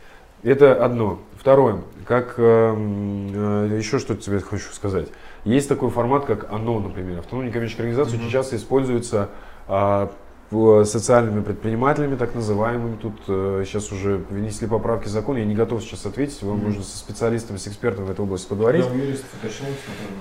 [0.43, 1.21] Это одно.
[1.39, 3.29] Второе, как эм,
[3.73, 5.09] э, еще что тебе хочу сказать.
[5.45, 7.21] Есть такой формат, как ОНО, например.
[7.21, 8.25] Автономная некоммерческая организация Мгм.
[8.27, 9.31] очень часто используется
[9.69, 10.11] а,
[10.51, 12.97] в- социальными предпринимателями, так называемыми.
[12.97, 15.37] Тут э, сейчас уже внесли поправки в закон.
[15.39, 16.43] Я не готов сейчас ответить.
[16.43, 16.67] Вам Мгм.
[16.67, 18.85] нужно со специалистами, с экспертами в этой области поговорить.
[18.85, 19.71] Я у юристов уточнил,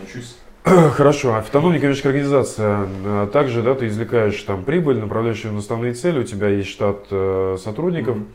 [0.07, 0.37] учусь.
[0.63, 2.87] Хорошо, автономная коммерческая организация.
[3.05, 6.69] А Также, да, ты извлекаешь там прибыль, направляешь ее на основные цели, у тебя есть
[6.69, 8.17] штат э, сотрудников.
[8.17, 8.27] Мгм.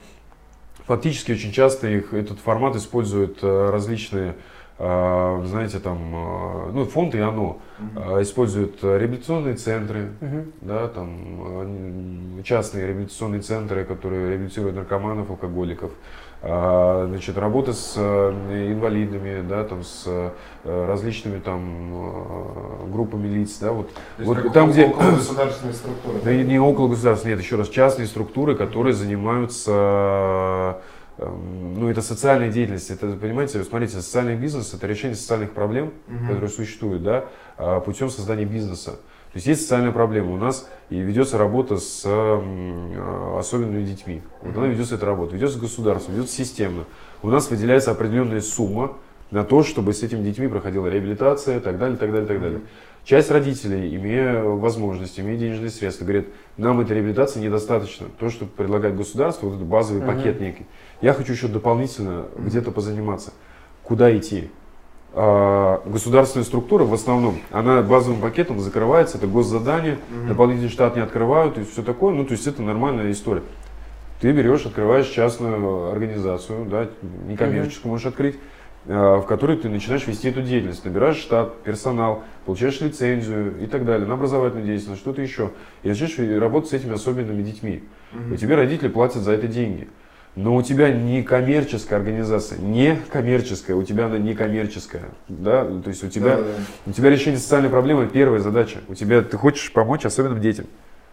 [0.87, 4.35] Фактически очень часто их, этот формат используют э, различные,
[4.79, 8.17] э, знаете, там, э, ну, фонды и оно Мгм.
[8.19, 10.53] э, используют реабилитационные центры, Мгм.
[10.63, 15.97] да, там, э, частные реабилитационные центры, которые реабилитируют наркоманов, алкоголиков, А,
[16.49, 20.31] значит, работа с э, инвалидами, да, там, с э,
[20.65, 23.89] различными там э, группами лиц, да, вот,
[24.19, 26.19] То вот там, где- около государственной структуры.
[26.23, 30.79] да не около государства, нет, еще раз, частные структуры, которые занимаются,
[31.19, 36.27] эм, ну, это социальная деятельность, это, понимаете, смотрите, социальный бизнес– это решение социальных проблем, Мгм.
[36.27, 37.25] которые существуют, да,
[37.57, 38.97] а, путем создания бизнеса.
[39.35, 44.23] То есть есть социальная проблема у нас, и ведется работа с э, особенными детьми.
[44.43, 46.85] Вот она ведется эта работа, ведется государство, ведется системно.
[47.21, 48.97] У нас выделяется определенная сумма
[49.33, 52.61] на то, чтобы с этими детьми проходила реабилитация и так далее, так далее, так далее.
[53.03, 56.27] Часть родителей, имея возможность, имея денежные средства, говорят,
[56.57, 58.07] нам этой реабилитации недостаточно.
[58.21, 60.15] То, что предлагает государство, вот этот базовый Мгм.
[60.15, 60.67] пакет некий.
[61.01, 63.33] Я хочу еще дополнительно где-то позаниматься.
[63.83, 64.53] Куда идти?
[65.17, 70.29] А, государственная структура в основном, она базовым пакетом закрывается, это госзадание, Мгм.
[70.29, 72.13] дополнительный штат не открывают и все такое.
[72.13, 73.43] Ну, то есть это нормальная история.
[74.21, 76.89] Ты берешь, открываешь частную организацию, да,
[77.29, 78.37] некоммерческую можешь открыть,
[78.87, 80.85] а, в которой ты начинаешь вести эту деятельность.
[80.85, 85.51] Набираешь штат, персонал, получаешь лицензию и так далее, на образовательную деятельность, что-то еще.
[85.85, 87.85] И начинаешь работать с этими особенными детьми.
[88.13, 88.35] Мгм.
[88.35, 89.87] И тебе родители платят за это деньги.
[90.37, 95.89] Но у тебя не коммерческая организация, не коммерческая, у тебя она не коммерческая, да, то
[95.91, 96.51] есть у тебя, Да-да-да.
[96.87, 98.79] у тебя решение социальной проблемы первая задача.
[98.89, 100.67] У тебя ты хочешь помочь особенным детям,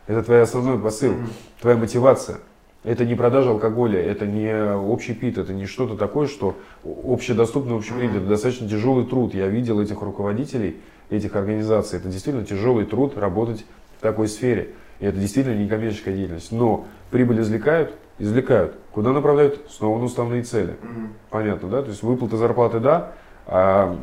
[0.08, 1.30] это твой основной посыл, Мгм.
[1.62, 2.38] твоя мотивация.
[2.84, 8.18] Это не продажа алкоголя, это не общий пит, это не что-то такое, что общедоступно, общепринято.
[8.18, 9.36] Это достаточно тяжелый труд.
[9.36, 10.78] Я видел этих руководителей,
[11.12, 12.00] этих организаций.
[12.00, 13.66] Это действительно тяжелый труд работать
[14.00, 14.70] в такой сфере.
[15.00, 16.52] И это действительно не коммерческая деятельность.
[16.52, 18.76] Но прибыль извлекают, извлекают.
[18.92, 19.60] Куда направляют?
[19.70, 20.76] Снова на уставные цели.
[20.82, 21.14] Мгм.
[21.30, 21.82] Понятно, да?
[21.82, 23.14] То есть выплаты зарплаты, да,
[23.48, 23.96] а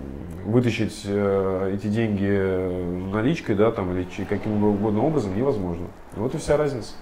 [0.44, 5.86] вытащить э, эти деньги э, наличкой, да, там, или каким угодно образом невозможно.
[6.16, 6.94] Вот и вся разница.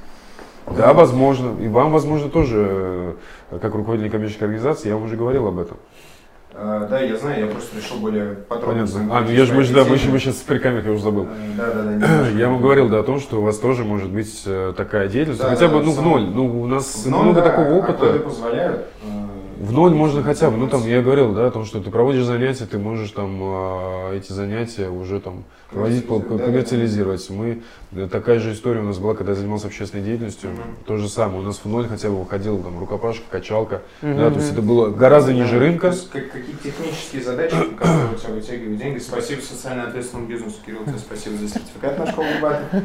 [0.76, 1.60] Да, возможно.
[1.60, 3.16] И вам, возможно, тоже,
[3.50, 5.76] э, как руководитель коммерческой организации, я вам уже говорил об этом.
[6.58, 8.86] А, Да, я знаю, я просто решил более подробно.
[8.86, 9.18] Понятно.
[9.18, 11.26] А, я же, мы, да, мы, мы сейчас при камерах, я уже забыл.
[11.56, 12.28] Да, да, да.
[12.38, 15.42] Я вам говорил, да, о том, что у вас тоже может быть э, такая деятельность.
[15.42, 16.22] Да, Хотя да, бы, ну, в ноль.
[16.22, 18.18] Ну, у нас Ну, много да, такого а опыта.
[18.20, 18.86] позволяют.
[19.02, 21.90] э, В ноль можно хотя бы, ну там я говорил, да, о том, что ты
[21.90, 27.28] проводишь занятия, ты можешь там а, эти занятия уже там проводить, коммерциализировать.
[27.30, 27.62] Мы,
[28.10, 30.60] такая же история у нас была, когда я занимался общественной деятельностью, Мгм.
[30.86, 31.40] то же самое.
[31.40, 34.62] У нас в ноль хотя бы выходил там рукопашка, качалка, Мгм, да, то есть это
[34.62, 35.88] было гораздо ниже Да, рынка.
[35.88, 38.98] то есть как- какие технические задачи, которые у тебя вытягивают деньги.
[38.98, 42.26] Спасибо социально ответственному бизнесу, Кирилл, тебе спасибо за сертификат на школу.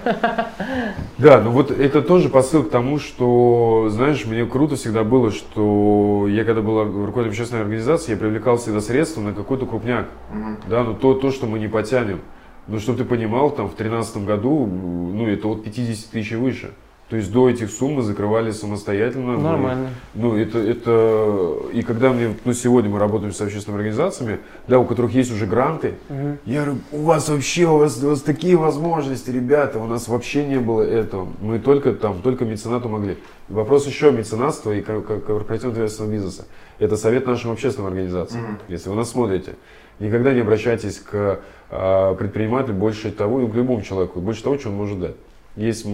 [1.17, 6.25] Да, ну вот это тоже посыл к тому, что, знаешь, мне круто всегда было, что
[6.29, 10.07] я когда был руководителем общественной организации, я привлекал всегда средства на какой-то крупняк.
[10.31, 10.57] Мгм.
[10.67, 12.21] Да, ну то, то, что мы не потянем.
[12.68, 16.72] Ну, чтобы ты понимал, там в 2013 году, ну, это от 50 тысяч и выше.
[17.09, 19.34] То есть до этих сумм мы закрывали самостоятельно.
[19.34, 19.89] Мы- Нормально.
[20.14, 24.39] ну, это, это, и когда мне, ну, сегодня мы работаем с общественными организациями,
[24.70, 26.38] да, у которых есть уже гранты, Мгм.
[26.45, 30.45] я говорю, у вас вообще, у вас, у вас такие возможности, ребята, у нас вообще
[30.45, 31.28] не было этого.
[31.41, 33.18] Мы только там, только меценату могли.
[33.49, 36.45] Вопрос еще меценатства и кор- кор- корпоративного ответственного бизнеса.
[36.80, 38.43] Это совет нашим общественным организациям.
[38.43, 38.57] Мгм.
[38.70, 39.55] Если вы нас смотрите,
[39.99, 41.41] никогда не обращайтесь к
[41.72, 45.15] а, предпринимателю больше того, и к любому человеку, больше того, что он может дать.
[45.55, 45.86] Есть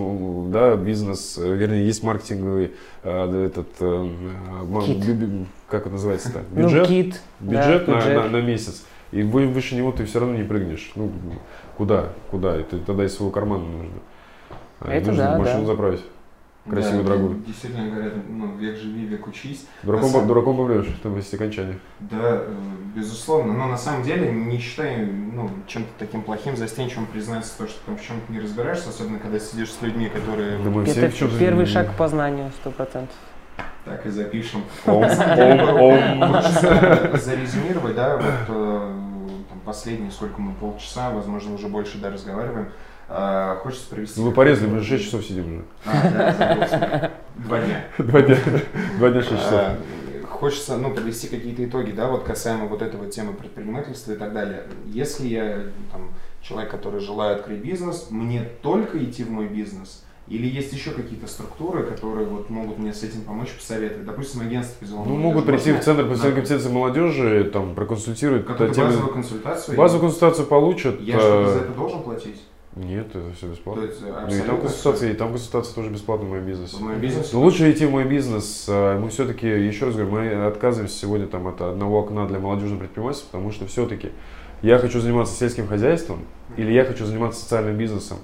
[0.51, 2.73] да, бизнес, э, вернее, есть маркетинговый
[3.03, 4.09] да, этот, э,
[4.85, 5.47] Кит.
[5.69, 6.41] как это называется-то?
[6.51, 6.87] Ну, Бюджет?
[6.87, 7.21] кит.
[7.39, 8.15] да, бюджет, на, бюджет.
[8.15, 8.85] на- на месяц.
[9.11, 10.91] И вы выше него ты все равно не прыгнешь.
[10.95, 11.11] Ну,
[11.77, 12.09] куда?
[12.29, 12.55] Куда?
[12.55, 13.99] Это тогда из своего кармана нужно.
[14.79, 15.65] А Это нужно да, машину да.
[15.67, 16.01] заправить.
[16.69, 17.39] Красивую, Да, дорогую.
[17.45, 19.65] Действительно говорят, ну, век живи, век учись.
[19.83, 21.79] Дураком, самом- дураком помрешь, там есть окончание.
[21.99, 22.53] Да, э,
[22.95, 27.79] безусловно, но на самом деле не считаю ну, чем-то таким плохим, застенчивым признаться то, что
[27.85, 31.25] там в чем-то не разбираешься, особенно когда сидишь с людьми, которые Да мы все Это
[31.25, 33.15] в первый не- шаг к познанию, сто процентов.
[33.85, 34.63] так и запишем.
[34.85, 36.33] Ом, ом, ом.
[36.33, 38.93] Хочется зарезюмировать, да, вот э,
[39.65, 42.69] последние, сколько мы, полчаса, возможно, уже больше, да, разговариваем.
[43.09, 44.19] А, Хочется провести...
[44.19, 45.63] Ну, вы порезали, мы же 6 часов сидим уже.
[45.85, 47.11] А, да.
[47.35, 47.85] Два дня.
[47.97, 48.37] Два дня,
[48.97, 49.53] два дня 6 часов.
[49.53, 49.77] А,
[50.29, 54.63] Хочется ну, подвести какие-то итоги, да, вот касаемо вот этого темы предпринимательства и так далее.
[54.85, 56.09] Если я там,
[56.41, 61.25] человек, который желает открыть бизнес, мне только идти в мой бизнес, или есть еще какие-то
[61.27, 64.05] структуры, которые вот могут мне с этим помочь, посоветовать?
[64.05, 68.45] Допустим, агентство по делам Ну, могут прийти в Центр на профессиональной компетенции молодежи, там, проконсультируют.
[68.45, 69.77] Какую-то темы- базовую консультацию?
[69.77, 70.99] Базовую консультацию получат.
[70.99, 72.41] Я что-то э, за это должен платить?
[72.75, 73.81] Нет, это все То бесплатно.
[73.81, 76.77] есть Ну и там консультация, и там консультация тоже бесплатно в моем бизнесе.
[76.77, 77.29] В моем бизнесе?
[77.33, 78.65] Но лучше идти в мой бизнес.
[78.69, 82.81] а, Мы все-таки, еще раз говорю, мы отказываемся сегодня там, от одного окна для молодежного
[82.81, 84.11] предпринимательства, потому что все-таки
[84.61, 86.19] я хочу заниматься сельским хозяйством,
[86.55, 88.17] или я хочу заниматься социальным бизнесом,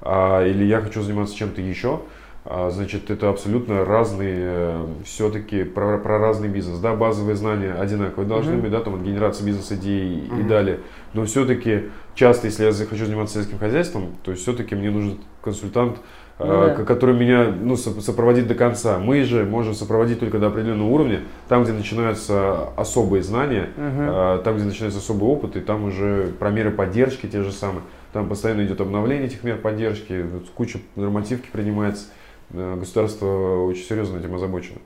[0.00, 2.00] а, или я хочу заниматься чем-то еще.
[2.44, 6.78] А, Значит, это абсолютно разные, все-таки про, про разный бизнес.
[6.78, 8.62] Да, базовые знания одинаковые должны Мгм.
[8.62, 10.48] быть, да, там от генерации бизнес-идей и Мгм.
[10.48, 10.80] далее.
[11.14, 15.98] Но все-таки часто, если я захочу заниматься сельским хозяйством, то все-таки мне нужен консультант,
[16.38, 16.84] Ну а, да.
[16.84, 18.98] который меня ну, соп- сопроводит до конца.
[18.98, 24.56] Мы же можем сопроводить только до определенного уровня, там, где начинаются особые знания, а, там,
[24.56, 27.82] где начинается особый опыт, и там уже про меры поддержки те же самые.
[28.12, 32.06] Там постоянно идет обновление этих мер поддержки, куча нормативки принимается.
[32.52, 34.78] Э, Государство очень серьезно этим озабочено.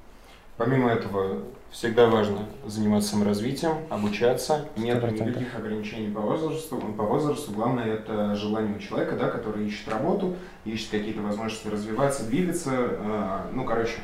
[0.57, 4.65] Помимо этого, всегда важно заниматься саморазвитием, обучаться.
[4.77, 5.29] Нет 100%.
[5.29, 6.77] никаких ограничений по возрасту.
[6.97, 12.25] По возрасту главное это желание у человека, да, который ищет работу, ищет какие-то возможности развиваться,
[12.25, 12.71] двигаться.
[12.73, 13.97] Э, Ну, короче,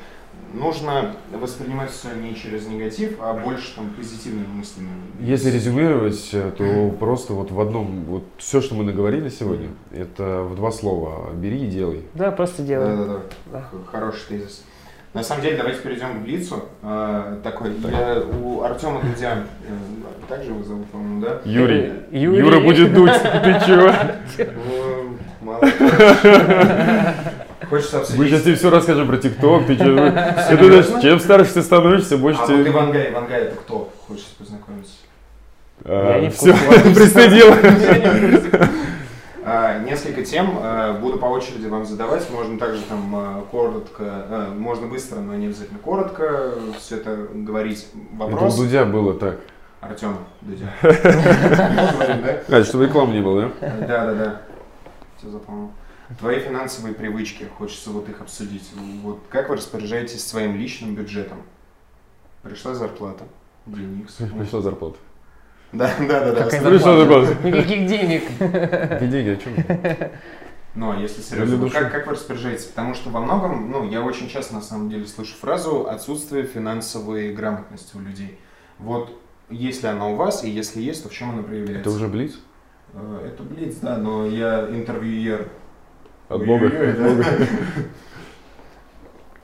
[0.54, 4.88] нужно воспринимать все не через негатив, а больше там позитивными мыслями.
[5.20, 10.42] Если резюмировать, э, то просто вот в одном, вот все, что мы наговорили сегодня, это
[10.42, 11.32] в два слова.
[11.32, 12.02] Бери и делай.
[12.14, 12.98] Да, просто делаем.
[12.98, 13.20] Да-да-да.
[13.52, 13.60] Да.
[13.62, 14.64] Х- Хороший тезис.
[15.14, 16.64] На самом деле, давайте перейдем к Блицу.
[16.82, 19.72] Э, такой, я у Артема Дудя, э,
[20.28, 21.40] так же его зовут, по-моему, да?
[21.44, 21.92] Юрий.
[22.10, 22.38] Юрий.
[22.38, 23.12] Юра будет дуть.
[23.22, 23.92] Ты чего?
[25.42, 25.60] Мало
[27.72, 28.28] Хочется Мы обсудить.
[28.28, 29.66] сейчас тебе все расскажем про ТикТок.
[29.66, 29.76] Ты
[31.02, 32.66] чем старше ты становишься, больше А вот.
[32.68, 33.88] Ивангай, Ивангай это кто?
[34.06, 34.92] Хочется познакомиться.
[35.86, 36.52] Я не Все,
[36.94, 37.46] пристыдил.
[39.46, 42.28] А, Несколько тем э, буду по очереди вам задавать.
[42.30, 47.88] Можно также там коротко, можно быстро, но не обязательно коротко все это говорить.
[48.14, 48.56] Это у Вопрос.
[48.58, 49.38] Дудя было так.
[49.80, 50.70] Артем Дудя.
[52.50, 53.70] А, чтобы рекламы не было, да?
[53.88, 54.40] Да, да, да.
[55.16, 55.70] Все запомнил.
[56.18, 58.70] Твои финансовые привычки, хочется вот их обсудить.
[59.02, 61.42] Вот как вы распоряжаетесь своим личным бюджетом?
[62.42, 63.24] Пришла зарплата.
[63.66, 64.12] Денис.
[64.38, 64.96] Пришла зарплата.
[65.72, 66.44] Да, да, да, да.
[66.44, 67.36] Какая Пришла зарплата.
[67.46, 68.22] Никаких денег.
[68.38, 70.10] Какие деньги, о чем?
[70.74, 71.74] Ну, а если серьезно, души.
[71.74, 72.64] как, как вы распоряжаетесь?
[72.64, 77.34] Потому что во многом, ну, я очень часто на самом деле слышу фразу «отсутствие финансовой
[77.34, 78.38] грамотности у людей».
[78.78, 79.14] Вот
[79.50, 81.80] если она у вас, и если есть, то в чем она проявляется?
[81.80, 82.38] Это уже Блиц?
[82.94, 85.50] Э, Это Блиц, да, но я интервьюер.
[86.34, 86.66] От Бога.
[86.66, 87.26] От.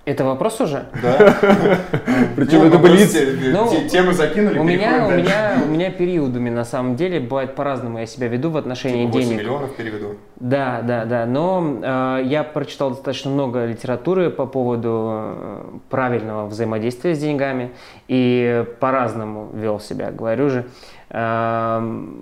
[0.04, 0.86] Это вопрос уже?
[1.02, 1.36] Да.
[2.34, 5.90] Причем Ну, это были те- Ну, те- Тему закинули, У меня, у меня, у меня
[5.90, 9.40] периодами на самом деле бывает по-разному я себя веду в отношении Типа 8 денег.
[9.42, 10.14] миллионов переведу.
[10.40, 11.26] Да, да, да.
[11.26, 17.72] Но э, я прочитал достаточно много литературы по поводу э, правильного взаимодействия с деньгами
[18.08, 20.64] и по-разному вел себя, говорю же.
[21.10, 22.16] Эм,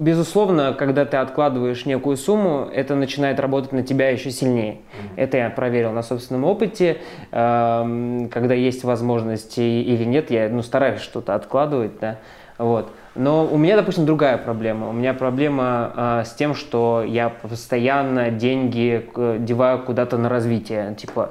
[0.00, 4.78] Безусловно, когда ты откладываешь некую сумму, это начинает работать на тебя еще сильнее.
[5.16, 6.98] Это я проверил на собственном опыте.
[7.30, 11.98] Эм, Когда есть возможность и- или нет, я ну, стараюсь что-то откладывать.
[12.00, 12.18] Да.
[12.58, 12.90] Вот.
[13.14, 14.88] Но у меня, допустим, другая проблема.
[14.88, 20.94] У меня проблема э, с тем, что я постоянно деньги э, деваю куда-то на развитие.
[20.96, 21.30] Типа,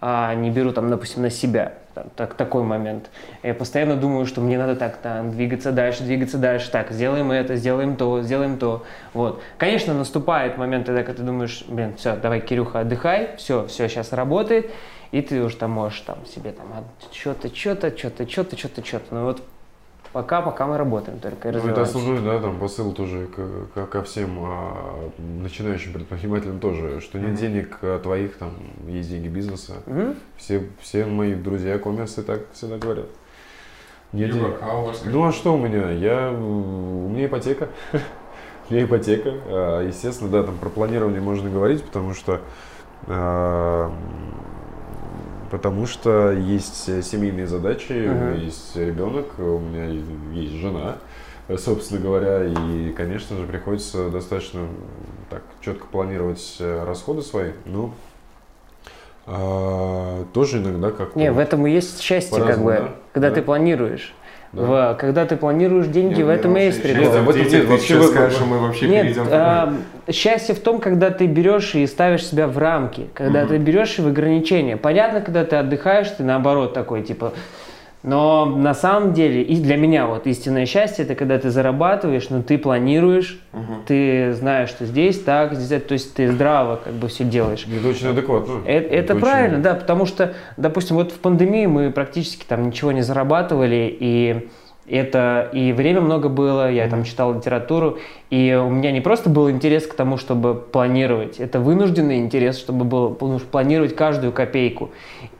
[0.00, 1.74] а не беру там, допустим, на себя.
[2.16, 3.10] Так, такой момент.
[3.42, 6.70] Я постоянно думаю, что мне надо так там, двигаться дальше, двигаться дальше.
[6.70, 8.84] Так, сделаем это, сделаем то, сделаем то.
[9.12, 9.42] Вот.
[9.58, 14.70] Конечно, наступает момент, когда ты думаешь, блин, все, давай, Кирюха, отдыхай, все, все сейчас работает,
[15.12, 16.66] и ты уже там можешь там себе там
[17.12, 19.14] что-то, что-то, что-то, что-то, что-то, что-то.
[19.14, 19.42] Ну вот
[20.14, 23.86] пока, пока мы работаем только и Ну, это основной, да, там посыл тоже к- к-
[23.88, 27.36] ко всем а, начинающим предпринимателям тоже, что нет Мгм.
[27.36, 28.52] денег а, твоих, там
[28.86, 29.74] есть деньги бизнеса.
[29.86, 30.14] Мгм.
[30.38, 33.06] Все, все мои друзья коммерсы так всегда говорят.
[34.12, 34.60] Нет Егор, денег.
[34.62, 35.02] а у вас?
[35.04, 35.90] Ну а что у меня?
[35.90, 37.68] Я, у меня ипотека.
[38.70, 39.30] У меня ипотека.
[39.46, 42.40] А, Естественно, да, там про планирование можно говорить, потому что
[43.08, 43.92] а,
[45.54, 49.86] потому что есть э, семейные задачи, у меня есть ребенок, у меня
[50.32, 50.96] есть жена,
[51.56, 54.66] собственно говоря, и, конечно же, приходится достаточно
[55.30, 57.52] так четко планировать э, расходы свои.
[57.66, 57.92] Ну,
[59.26, 62.88] а, тоже иногда как Не, в этом и есть счастье, как бы, да?
[63.12, 63.36] когда Да.
[63.36, 64.12] ты планируешь.
[64.54, 64.62] Да.
[64.62, 67.02] В- когда ты планируешь деньги, Нет, в этом и я есть прикол.
[67.02, 69.74] Нет, об этом нет, вообще сейчас в этом- скажешь, что мы вообще Нет, перейдем а,
[70.12, 73.48] счастье в том, когда ты берешь и ставишь себя в рамки, когда Мгм.
[73.48, 74.76] ты берешь и в ограничения.
[74.76, 77.32] Понятно, когда ты отдыхаешь, ты наоборот такой, типа,
[78.04, 82.42] но на самом деле, и для меня вот истинное счастье, это когда ты зарабатываешь, но
[82.42, 83.82] ты планируешь, Мгм.
[83.86, 87.66] ты знаешь, что здесь так, здесь так, то есть ты здраво как бы все делаешь.
[87.66, 88.60] Это очень адекватно.
[88.66, 92.92] Э- Это, очень- правильно, да, потому что, допустим, вот в пандемии мы практически там ничего
[92.92, 94.48] не зарабатывали, и
[94.86, 97.98] это и время много было, я там читал литературу,
[98.30, 102.84] и у меня не просто был интерес к тому, чтобы планировать, это вынужденный интерес, чтобы
[102.84, 103.08] было
[103.38, 104.90] планировать каждую копейку.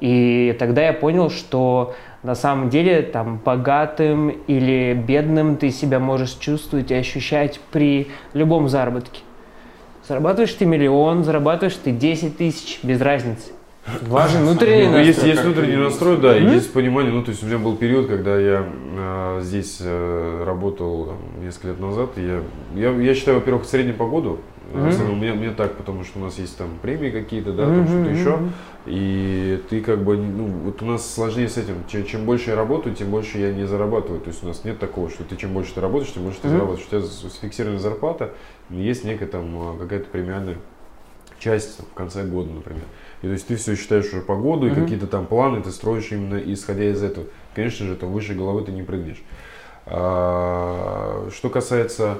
[0.00, 6.32] И тогда я понял, что на самом деле там богатым или бедным ты себя можешь
[6.32, 9.20] чувствовать и ощущать при любом заработке.
[10.08, 13.52] Зарабатываешь ты миллион, зарабатываешь ты 10 тысяч, без разницы.
[14.02, 15.06] Важен внутренний Ну, настрой.
[15.06, 16.52] есть, есть внутренний настрой, да, Мгм.
[16.54, 17.12] есть понимание.
[17.12, 18.66] Ну, то есть у меня был период, когда я
[18.96, 22.10] э, здесь э, работал там, несколько лет назад.
[22.16, 22.40] Я,
[22.74, 24.38] я, я считаю, во-первых, в среднем по году.
[24.72, 24.84] Мгм.
[24.84, 27.88] В основном мне, так, потому что у нас есть там премии какие-то, да, там Мгм,
[27.88, 28.38] что-то еще.
[28.86, 31.74] И ты как бы, ну, вот у нас сложнее с этим.
[31.86, 34.20] Чем, чем больше я работаю, тем больше я не зарабатываю.
[34.20, 36.48] То есть у нас нет такого, что ты чем больше ты работаешь, тем больше ты
[36.48, 36.56] Мгм.
[36.56, 36.86] зарабатываешь.
[36.86, 38.30] У тебя фиксированная зарплата,
[38.70, 40.56] есть некая там э, какая-то премиальная
[41.38, 42.84] часть в конце года, например.
[43.24, 44.82] И то есть ты все считаешь уже по году, и Мгм.
[44.82, 47.24] какие-то там планы ты строишь именно исходя из этого.
[47.54, 49.22] Конечно же, там выше головы ты не прыгнешь.
[49.86, 52.18] А, что касается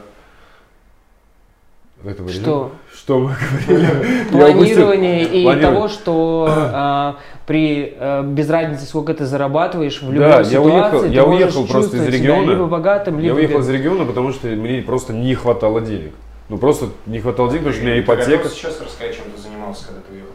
[2.07, 2.41] этого Что?
[2.41, 3.35] режима, что мы
[3.69, 3.87] говорили?
[4.17, 5.63] Я Планирование и Планирование.
[5.63, 10.71] того, что а, при а, без разницы, сколько ты зарабатываешь в любой Да, я ситуации,
[10.71, 12.51] уехал- ты я уехал просто из региона.
[12.51, 16.13] либо богатым, Я либо уехал из региона, потому что мне просто не хватало денег.
[16.51, 18.37] Ну просто не хватало денег, потому что у меня Ты ипотека.
[18.45, 20.34] готов сейчас рассказать, чем ты занимался, когда ты уехал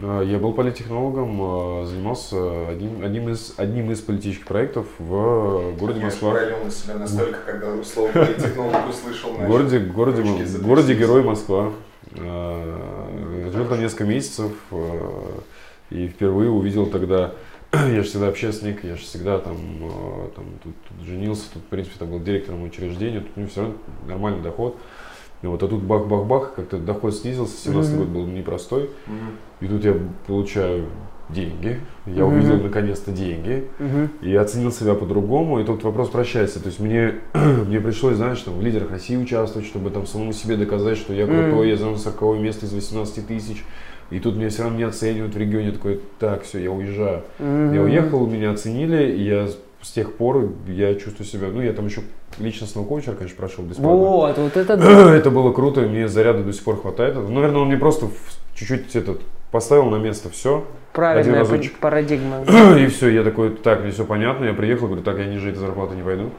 [0.00, 6.06] Я был политтехнологом, а, занимался одним, одним, из, одним из политических проектов в городе Я
[6.06, 6.32] Москва.
[6.32, 9.30] на себя настолько, когда слово политтехнолог услышал.
[9.34, 10.22] В городе, городе,
[10.58, 11.72] городе Герой Москва.
[12.18, 14.50] А, Жил там несколько месяцев
[15.90, 17.34] и впервые увидел тогда,
[17.72, 19.56] я же всегда общественник, я же всегда там,
[20.34, 23.76] там тут, тут женился, тут в принципе там был директором учреждения, тут ну, все равно
[24.08, 24.76] нормальный доход.
[25.42, 27.98] И вот, а тут бах-бах-бах, как-то доход снизился, 17 Мгм.
[28.00, 28.88] год был непростой.
[29.06, 29.36] Мгм.
[29.64, 29.94] И тут я
[30.26, 30.84] получаю
[31.30, 32.34] деньги, я Мгм.
[32.34, 34.10] увидел наконец-то деньги, Мгм.
[34.20, 36.60] и я оценил себя по-другому, и тут вопрос про счастье.
[36.60, 40.56] То есть мне, мне пришлось, знаешь, там, в лидерах России участвовать, чтобы там самому себе
[40.58, 43.64] доказать, что я крутой, я занял 40 место из 18 тысяч,
[44.10, 47.22] и тут меня все равно не оценивают в регионе, такой, так, все, я уезжаю.
[47.38, 47.84] Я Мгм.
[47.84, 52.02] уехал, меня оценили, и я с- тех пор я чувствую себя, ну, я там еще
[52.38, 53.96] личностного коучера, конечно, прошел бесплатно.
[53.96, 55.14] Вот, вот это да.
[55.14, 57.14] Это было круто, мне заряда до сих пор хватает.
[57.16, 58.08] Наверное, он мне просто
[58.54, 59.20] чуть-чуть этот
[59.54, 60.64] поставил на место все.
[60.92, 61.44] Правильная
[61.80, 62.42] парадигма.
[62.76, 65.58] И все, я такой, так, мне все понятно, я приехал, говорю, так, я ниже этой
[65.58, 66.30] зарплаты не пойду.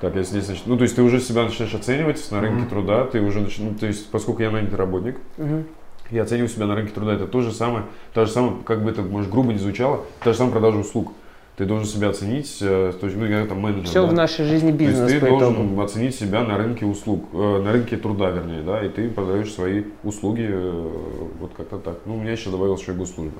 [0.00, 2.68] Так, я здесь, значит, ну, то есть ты уже себя начинаешь оценивать на рынке Мгм.
[2.70, 5.64] труда, ты уже, нач- ну, то есть, поскольку я нанятый работник, Мгм.
[6.10, 7.12] и оцениваю себя на рынке труда.
[7.12, 10.32] Это то же самое, та же самое, как бы это, может, грубо не звучало, та
[10.32, 11.12] же самая продажа услуг.
[11.56, 13.84] Ты должен себя оценить, э, то есть, ну, я там менеджер.
[13.86, 14.08] Все да?
[14.08, 15.82] в нашей жизни бизнес То есть ты по должен итогу.
[15.82, 19.84] оценить себя на рынке услуг, э, на рынке труда, вернее, да, и ты продаешь свои
[20.02, 20.90] услуги э,
[21.38, 21.98] вот как-то так.
[22.06, 23.38] Ну, у меня еще добавилась еще госслужба.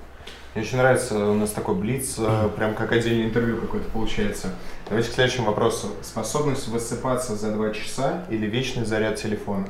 [0.55, 2.21] Мне очень нравится у нас такой блиц,
[2.57, 4.51] прям как отдельное интервью какое-то получается.
[4.87, 5.87] Давайте к следующему вопросу.
[6.03, 9.67] Способность высыпаться за два часа или вечный заряд телефона?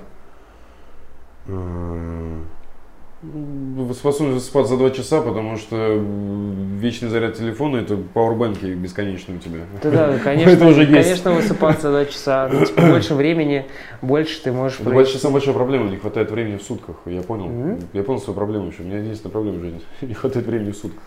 [3.94, 9.60] Способен засыпать за два часа, потому что вечный заряд телефона это пауэрбанки бесконечные у тебя.
[9.80, 10.92] Да, конечно, Это уже есть.
[10.92, 12.48] конечно, высыпаться два часа.
[12.52, 13.64] Ну, типа, больше времени,
[14.00, 14.96] больше ты можешь Это провести.
[15.04, 16.96] большая, самая большая проблема, не хватает времени в сутках.
[17.06, 17.46] Я понял.
[17.46, 17.78] Мгм.
[17.92, 18.82] Я понял свою проблему еще.
[18.82, 19.80] У меня единственная проблема в жизни.
[20.00, 21.02] Не хватает времени в сутках.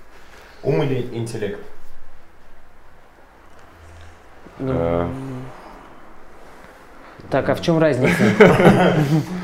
[0.64, 1.60] Ум или интеллект?
[4.60, 5.08] Ну, Э.
[7.30, 8.14] Так, а в чем разница?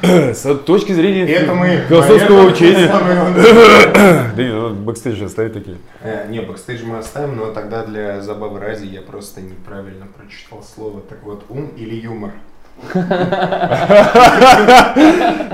[0.33, 1.81] С точки зрения Это мы.
[1.89, 2.87] философского учения.
[4.35, 5.77] Да не, надо бэкстейдж оставить такие.
[6.01, 11.01] Э, Не, бэкстейдж мы оставим, но тогда для забавы ради я просто неправильно прочитал слово.
[11.01, 12.31] Так вот, ум или юмор?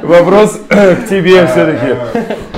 [0.04, 1.96] Вопрос к тебе А, все-таки.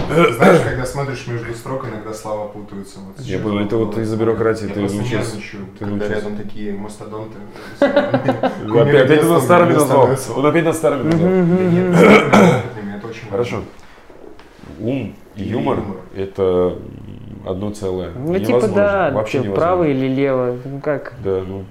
[0.10, 3.00] э, Знаешь, когда смотришь между строк, иногда слова путаются.
[3.00, 7.38] Вот Я понял, это вот из-за бюрократии ты Ты когда рядом такие мастодонты.
[7.80, 10.10] Опять, опять нас старыми назвал.
[10.36, 11.32] Он опять нас старыми назвал.
[13.30, 13.64] Хорошо.
[14.80, 15.80] Ум и юмор
[16.16, 16.78] это
[17.46, 18.12] одно целое.
[18.16, 20.56] Ну, типа, да, вообще право или лево.
[20.64, 21.14] Ну как?
[21.24, 21.66] Да, ну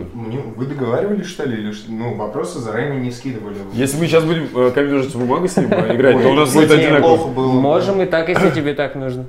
[0.00, 0.16] что?
[0.16, 1.56] Мне- Вы договаривались, что ли?
[1.58, 3.56] Или ну, вопросы заранее не скидывали?
[3.72, 6.70] Если мы сейчас будем э, ножницы, бумага с ним э, играть, то у нас будет
[6.70, 7.28] одинаково.
[7.60, 9.26] Можем и так, если тебе так нужно.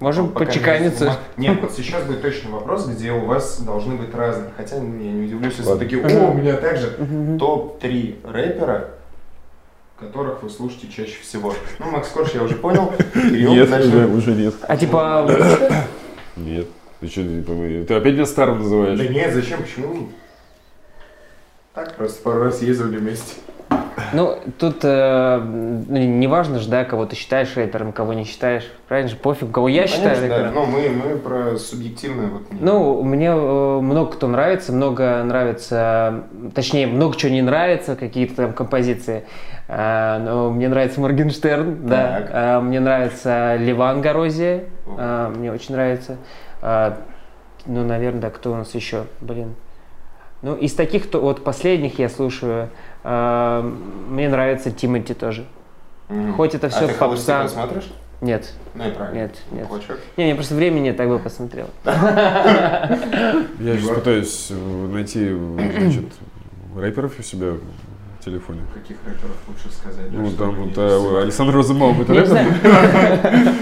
[0.00, 1.16] Можем Ну, пока почеканиться.
[1.36, 4.50] не- Нет, вот сейчас будет точный вопрос, где у вас должны быть разные.
[4.56, 5.84] Хотя ну, я не удивлюсь, если Ладно.
[5.84, 6.94] такие, о, у меня также.
[6.98, 7.38] Мгм.
[7.38, 8.90] Топ-3 рэпера,
[9.98, 11.52] которых вы слушаете чаще всего.
[11.80, 12.92] Ну, Макс Корж я уже понял.
[13.12, 14.54] Кирилл, Нет, уже, уже нет.
[14.62, 15.28] А типа,
[16.36, 16.68] Нет.
[17.00, 18.98] Ты что, ты опять меня старым называешь?
[18.98, 20.08] Да нет, зачем, почему?
[21.74, 23.34] Так, просто пару раз ездили вместе.
[24.12, 28.64] ну, тут э, ну, не важно же, да, кого ты считаешь рэпером, кого не считаешь.
[28.88, 30.36] Правильно же, пофиг, кого я считаю Конечно, да.
[30.38, 30.54] рэпером.
[30.54, 32.42] Но мы, мы про субъективное вот.
[32.50, 38.54] Ну, мне э, много кто нравится, много нравится, точнее, много чего не нравится, какие-то там
[38.54, 39.22] композиции.
[39.68, 42.20] А, но мне нравится Моргенштерн, да.
[42.20, 42.30] Так.
[42.32, 46.16] А, мне нравится Ливан Горозия, а, мне очень нравится.
[46.62, 47.00] А,
[47.66, 49.54] ну, наверное, да, кто у нас еще, блин.
[50.42, 52.68] Ну, из таких, кто, вот последних я слушаю,
[53.04, 55.46] а, мне нравится Тимати тоже.
[56.08, 56.34] Мгм.
[56.34, 56.98] хоть это а всё ты попса.
[57.04, 57.88] «Холостяка» смотришь?
[58.22, 59.18] Нет, Ну и правильно.
[59.18, 59.66] нет, нет.
[59.68, 59.98] Клочок.
[60.16, 61.66] Не, мне просто времени нет, так бы посмотрел.
[61.84, 62.88] Я
[63.58, 66.04] сейчас пытаюсь э, найти, э, значит,
[66.74, 68.62] рэперов у себя в телефоне.
[68.74, 70.06] Каких рэперов лучше сказать?
[70.10, 73.52] Ну, там вот э, Александр Розенбаум, это рэпер?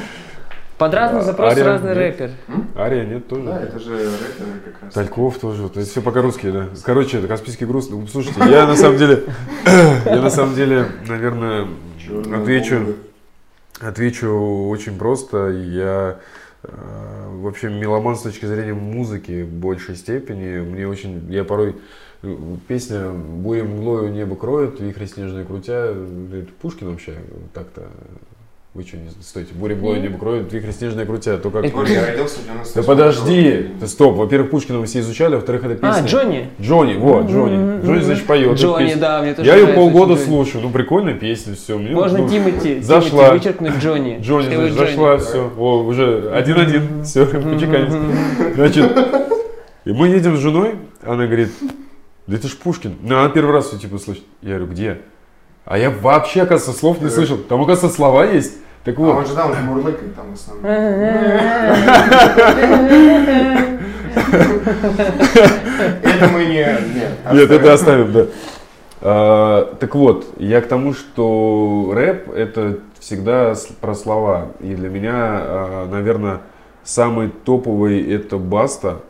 [0.79, 1.97] Под разный А, запрос Ария, разный нет?
[1.97, 2.31] рэпер.
[2.77, 3.51] Ария нет Да, тоже?
[3.51, 4.93] это же рэперы как раз.
[4.93, 6.69] Тальков тоже, вот, это все пока русские, да.
[6.85, 7.89] Короче, это Каспийский груз.
[7.89, 9.25] Ну, слушайте, я на самом деле,
[10.05, 11.67] я на самом деле, наверное,
[12.35, 12.95] отвечу,
[13.81, 15.49] отвечу очень просто.
[15.49, 16.19] Я
[16.63, 16.69] э,
[17.41, 20.59] вообще меломан с точки зрения музыки в большей степени.
[20.61, 21.77] Мне очень, я порой
[22.23, 22.37] э,
[22.69, 25.87] песня «Буря мглою небо кроет, вихри снежные крутя».
[25.87, 27.15] Это Пушкин вообще
[27.55, 27.85] так-то.
[28.77, 31.39] Вы что, не стойте, буря мглою небо кроет, вихри снежные крутя.
[31.39, 31.65] То как...
[31.65, 34.17] Егор, я родился в 98 Да подожди, ты стоп.
[34.17, 36.03] Во-первых, Пушкина мы все изучали, во-вторых, это песня.
[36.05, 36.51] А, Джонни.
[36.61, 37.83] Джонни, вот, Джонни.
[37.83, 38.59] Джонни, значит, поет.
[38.59, 39.01] Джонни, песню.
[39.01, 40.63] да, мне тоже Я ее полгода слушаю.
[40.63, 41.79] Ну, прикольная песня, все.
[41.79, 43.29] Мне, Можно ну, Тимати, зашла.
[43.29, 44.19] Тимати вычеркнуть Джонни.
[44.23, 45.51] Джонни, зашла, все.
[45.57, 47.03] О, уже один-один.
[47.03, 47.95] Все, почекались.
[48.57, 48.93] Значит,
[49.87, 51.49] и мы едем с женой, она говорит,
[52.27, 52.97] да это ж Пушкин.
[53.01, 54.25] Ну, она первый раз все типа слышит.
[54.43, 54.99] Я говорю, где?
[55.67, 57.39] А я вообще, оказывается, слов не слышал.
[57.39, 58.59] Там, оказывается, слова есть.
[58.87, 60.65] Так А он вот, же, да, он мурлыкает там в основном.
[66.03, 66.65] Это мы не...
[67.33, 68.13] Нет, это оставим.
[68.13, 68.27] да.
[69.01, 74.53] А, так вот, я к тому, что рэп это всегда про слова.
[74.61, 76.43] И для меня, наверное,
[76.85, 79.01] самый топовый это Баста,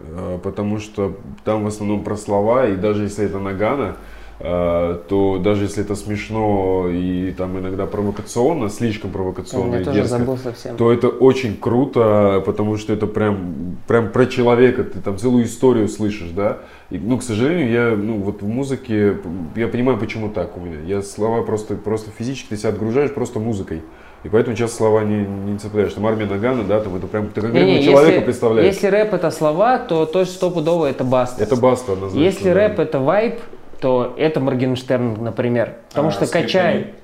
[0.00, 3.96] а, потому что там в основном про слова, и даже если это Нагана, а,
[4.38, 10.76] то даже если это смешно и там иногда провокационно, слишком провокационно и дерзко, забыл совсем.
[10.76, 15.88] то это очень круто, потому что это прям, прям про человека, ты там целую историю
[15.88, 16.58] слышишь, да.
[16.90, 19.16] И, ну, к сожалению, я, ну, вот в музыке,
[19.56, 20.80] я понимаю, почему так у меня.
[20.86, 23.82] Я слова просто, просто физически ты себя отгружаешь просто музыкой.
[24.22, 25.92] И поэтому часто слова не, не цепляешь.
[25.92, 28.74] Там армия Нагана, да, там это прям ты конкретного Не-не, человека если- представляешь.
[28.74, 31.42] Если рэп это слова, то то стопудово это баста.
[31.42, 32.24] Это баста однозначно.
[32.24, 32.54] Если да.
[32.54, 33.38] рэп это вайб,
[33.80, 35.76] то это Моргенштерн, например.
[35.90, 36.46] Потому А, что Скриптонит?
[36.46, 36.94] качай.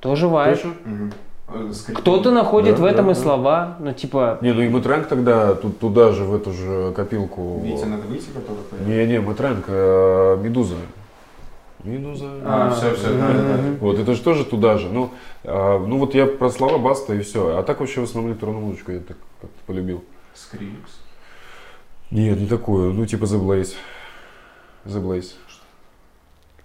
[0.00, 0.58] Тоже вайб.
[1.72, 2.00] Скрипт.
[2.00, 3.20] Кто-то находит Да, в этом да, и да.
[3.20, 7.60] слова, ну типа, Не, ну и Matrang тогда тут, туда же, в эту же копилку.
[7.62, 8.86] Витя, надо выйти, который поет.
[8.86, 10.74] Не-не, Matrang, э, Медуза.
[11.84, 12.26] Медуза.
[12.44, 13.58] А, все, все, да, да, да.
[13.80, 14.88] Вот, это же тоже туда же.
[14.90, 15.10] Ну,
[15.44, 17.56] а, ну вот я про слова Баста и все.
[17.56, 20.02] А так вообще в основном электронную музычку я так как-то полюбил.
[20.34, 20.98] Скрипс.
[22.10, 22.92] Нет, не такую.
[22.92, 23.74] Ну, типа The Blaze.
[24.84, 25.30] The Blaze.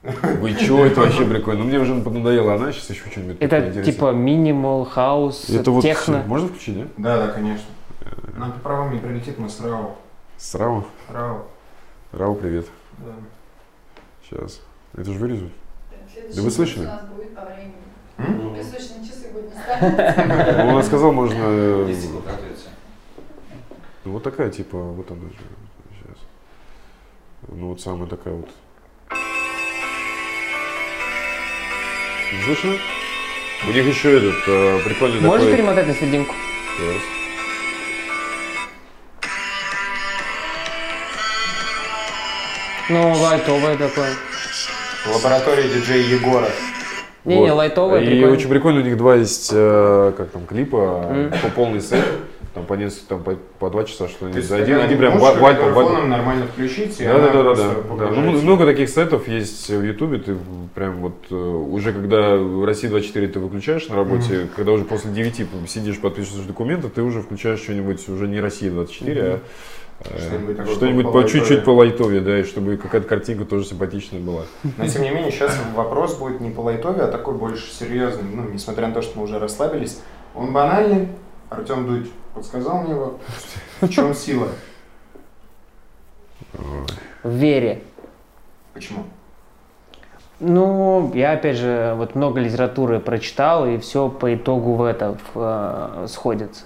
[0.03, 1.63] Вы чё, это вообще прикольно.
[1.63, 6.23] Ну, мне уже надоело она, сейчас еще что-нибудь это типа минимал, хаус, Это вот техно.
[6.25, 6.87] Можно включить, да?
[6.97, 7.67] Да, да, конечно.
[8.35, 9.95] Нам по правам не прилетит, мы с Рау.
[10.37, 10.85] С Рау.
[11.09, 11.45] Рау.
[12.11, 12.65] Рау, привет.
[12.97, 13.13] Да.
[14.23, 14.61] Сейчас.
[14.93, 15.19] Это же.
[15.19, 15.51] Следующий
[16.35, 16.85] Да вы слышали?
[16.85, 17.73] У нас будет по времени.
[18.17, 18.55] М?
[18.55, 19.51] Песочные часы будут.
[19.53, 21.37] Ну, она сказала, можно...
[21.39, 22.67] э, 10 секунд, оказывается.
[24.03, 25.35] Ну, вот такая, типа, вот она же.
[25.91, 26.17] Сейчас.
[27.47, 28.49] Ну, вот самая такая вот.
[32.45, 32.73] Слышно?
[33.67, 35.57] У них еще этот э, прикольный Можешь такой...
[35.57, 36.33] перемотать на серединку?
[36.77, 37.01] Сейчас.
[42.89, 44.09] Ну, лайтовое такое.
[45.13, 46.49] Лаборатория диджея Егора.
[47.23, 47.55] Не-не, Вот.
[47.55, 48.33] лайтовое, И прикольно.
[48.33, 51.31] очень прикольно, у них два есть, э, как там, клипа, Мгм.
[51.41, 52.03] по полный сет.
[52.53, 54.41] Там по несколько, там по, по два часа, что ли.
[54.41, 57.17] За один, такая один прям музыка, ва- вальп- которую вальп- фоном нормально включить, и Да,
[57.19, 57.55] да, да, да,
[57.97, 58.07] да.
[58.11, 60.17] Ну, много таких сетов есть в Ютубе.
[60.17, 60.35] Ты
[60.75, 65.11] прям вот э, уже когда в России 24 ты выключаешь на работе, когда уже после
[65.11, 69.39] 9 сидишь, подписываешь документы, ты уже включаешь что-нибудь уже не Россия 24, а
[70.03, 74.19] э, Что-нибудь что-нибудь по- по чуть-чуть по лайтове, да, и чтобы какая-то картинка тоже симпатичная
[74.19, 74.41] была.
[74.77, 78.23] Но тем не менее, сейчас вопрос будет не по лайтове, а такой больше серьезный.
[78.29, 80.01] Ну, несмотря на то, что мы уже расслабились.
[80.35, 81.07] Он банальный.
[81.49, 83.19] Артем Дудь подсказал мне его.
[83.81, 84.47] В чем сила?
[87.23, 87.81] В вере.
[88.73, 89.03] Почему?
[90.39, 96.03] Ну, я опять же вот много литературы прочитал, и все по итогу в это в,
[96.03, 96.65] э, сходится.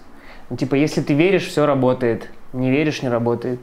[0.50, 2.30] Ну, типа, если ты веришь, все работает.
[2.54, 3.60] Не веришь, не работает.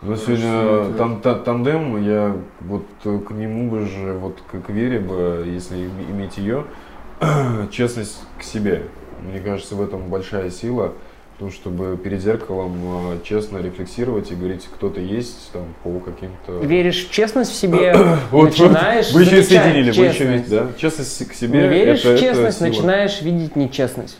[0.00, 0.96] У нас Хорошо, сегодня ответ.
[0.96, 5.44] тан- та- тандем, я вот э, к нему бы же, вот к к Вере бы,
[5.46, 6.64] если им- иметь ее,
[7.70, 8.82] честность к себе.
[9.22, 10.92] Мне кажется, в этом большая сила,
[11.36, 15.98] в том, чтобы перед зеркалом э, честно рефлексировать и говорить, кто ты есть там по
[16.00, 16.60] каким-то...
[16.60, 17.94] Веришь в честность в себе,
[18.30, 20.30] Вот, начинаешь Вы еще соединили, вы еще честность.
[20.30, 20.66] ведь, да?
[20.78, 21.60] Честность к себе.
[21.62, 24.16] Не веришь это- в честность, начинаешь видеть нечестность.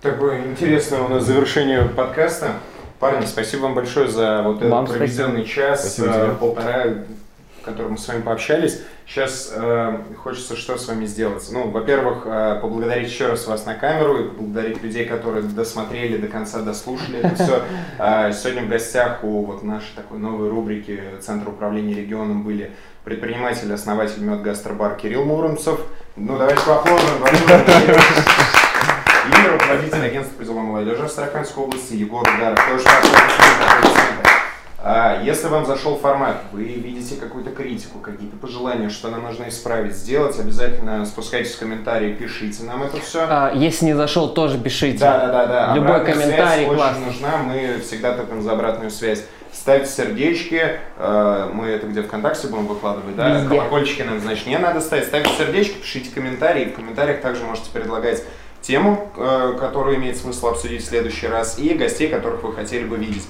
[0.00, 2.52] Такое интересное у нас завершение подкаста.
[3.00, 6.34] Парни, спасибо вам большое за вот этот Вам проведенный час, Спасибо э, тебе.
[6.34, 6.84] полтора,
[7.60, 8.82] в котором мы с вами пообщались.
[9.06, 11.46] Сейчас э, хочется что с вами сделать.
[11.52, 16.28] Ну, во-первых, э, поблагодарить еще раз вас на камеру и поблагодарить людей, которые досмотрели до
[16.28, 17.62] конца, дослушали это все.
[18.32, 22.70] Сегодня в гостях у вот нашей такой новой рубрики Центра управления регионом были
[23.04, 25.80] предприниматель, основатель Медгастробар Кирилл Муромцев.
[26.16, 28.02] Ну, давайте Владимирович.
[29.30, 32.58] И руководитель агентства по делам молодежи Астраханской области Егор Ударов.
[32.66, 33.89] Тоже.
[34.82, 39.94] А, Если вам зашел формат, вы видите какую-то критику, какие-то пожелания, что нам нужно исправить,
[39.94, 43.26] сделать, обязательно спускайтесь в комментарии, пишите нам это все.
[43.28, 44.98] А, если не зашел, тоже пишите.
[44.98, 45.74] Да, да, да, да.
[45.74, 46.96] Любой Обратная комментарий связь классно.
[46.98, 47.36] очень нужна.
[47.38, 49.22] Мы всегда топим за обратную связь.
[49.52, 50.78] Ставьте сердечки.
[50.96, 53.34] э, Мы это где ВКонтакте будем выкладывать, да?
[53.34, 53.48] Везде.
[53.48, 55.04] Колокольчики нам, значит, не надо ставить.
[55.06, 56.66] Ставьте сердечки, пишите комментарии.
[56.66, 58.22] В комментариях также можете предлагать
[58.62, 62.96] тему, э, которую имеет смысл обсудить в следующий раз, и гостей, которых вы хотели бы
[62.96, 63.26] видеть.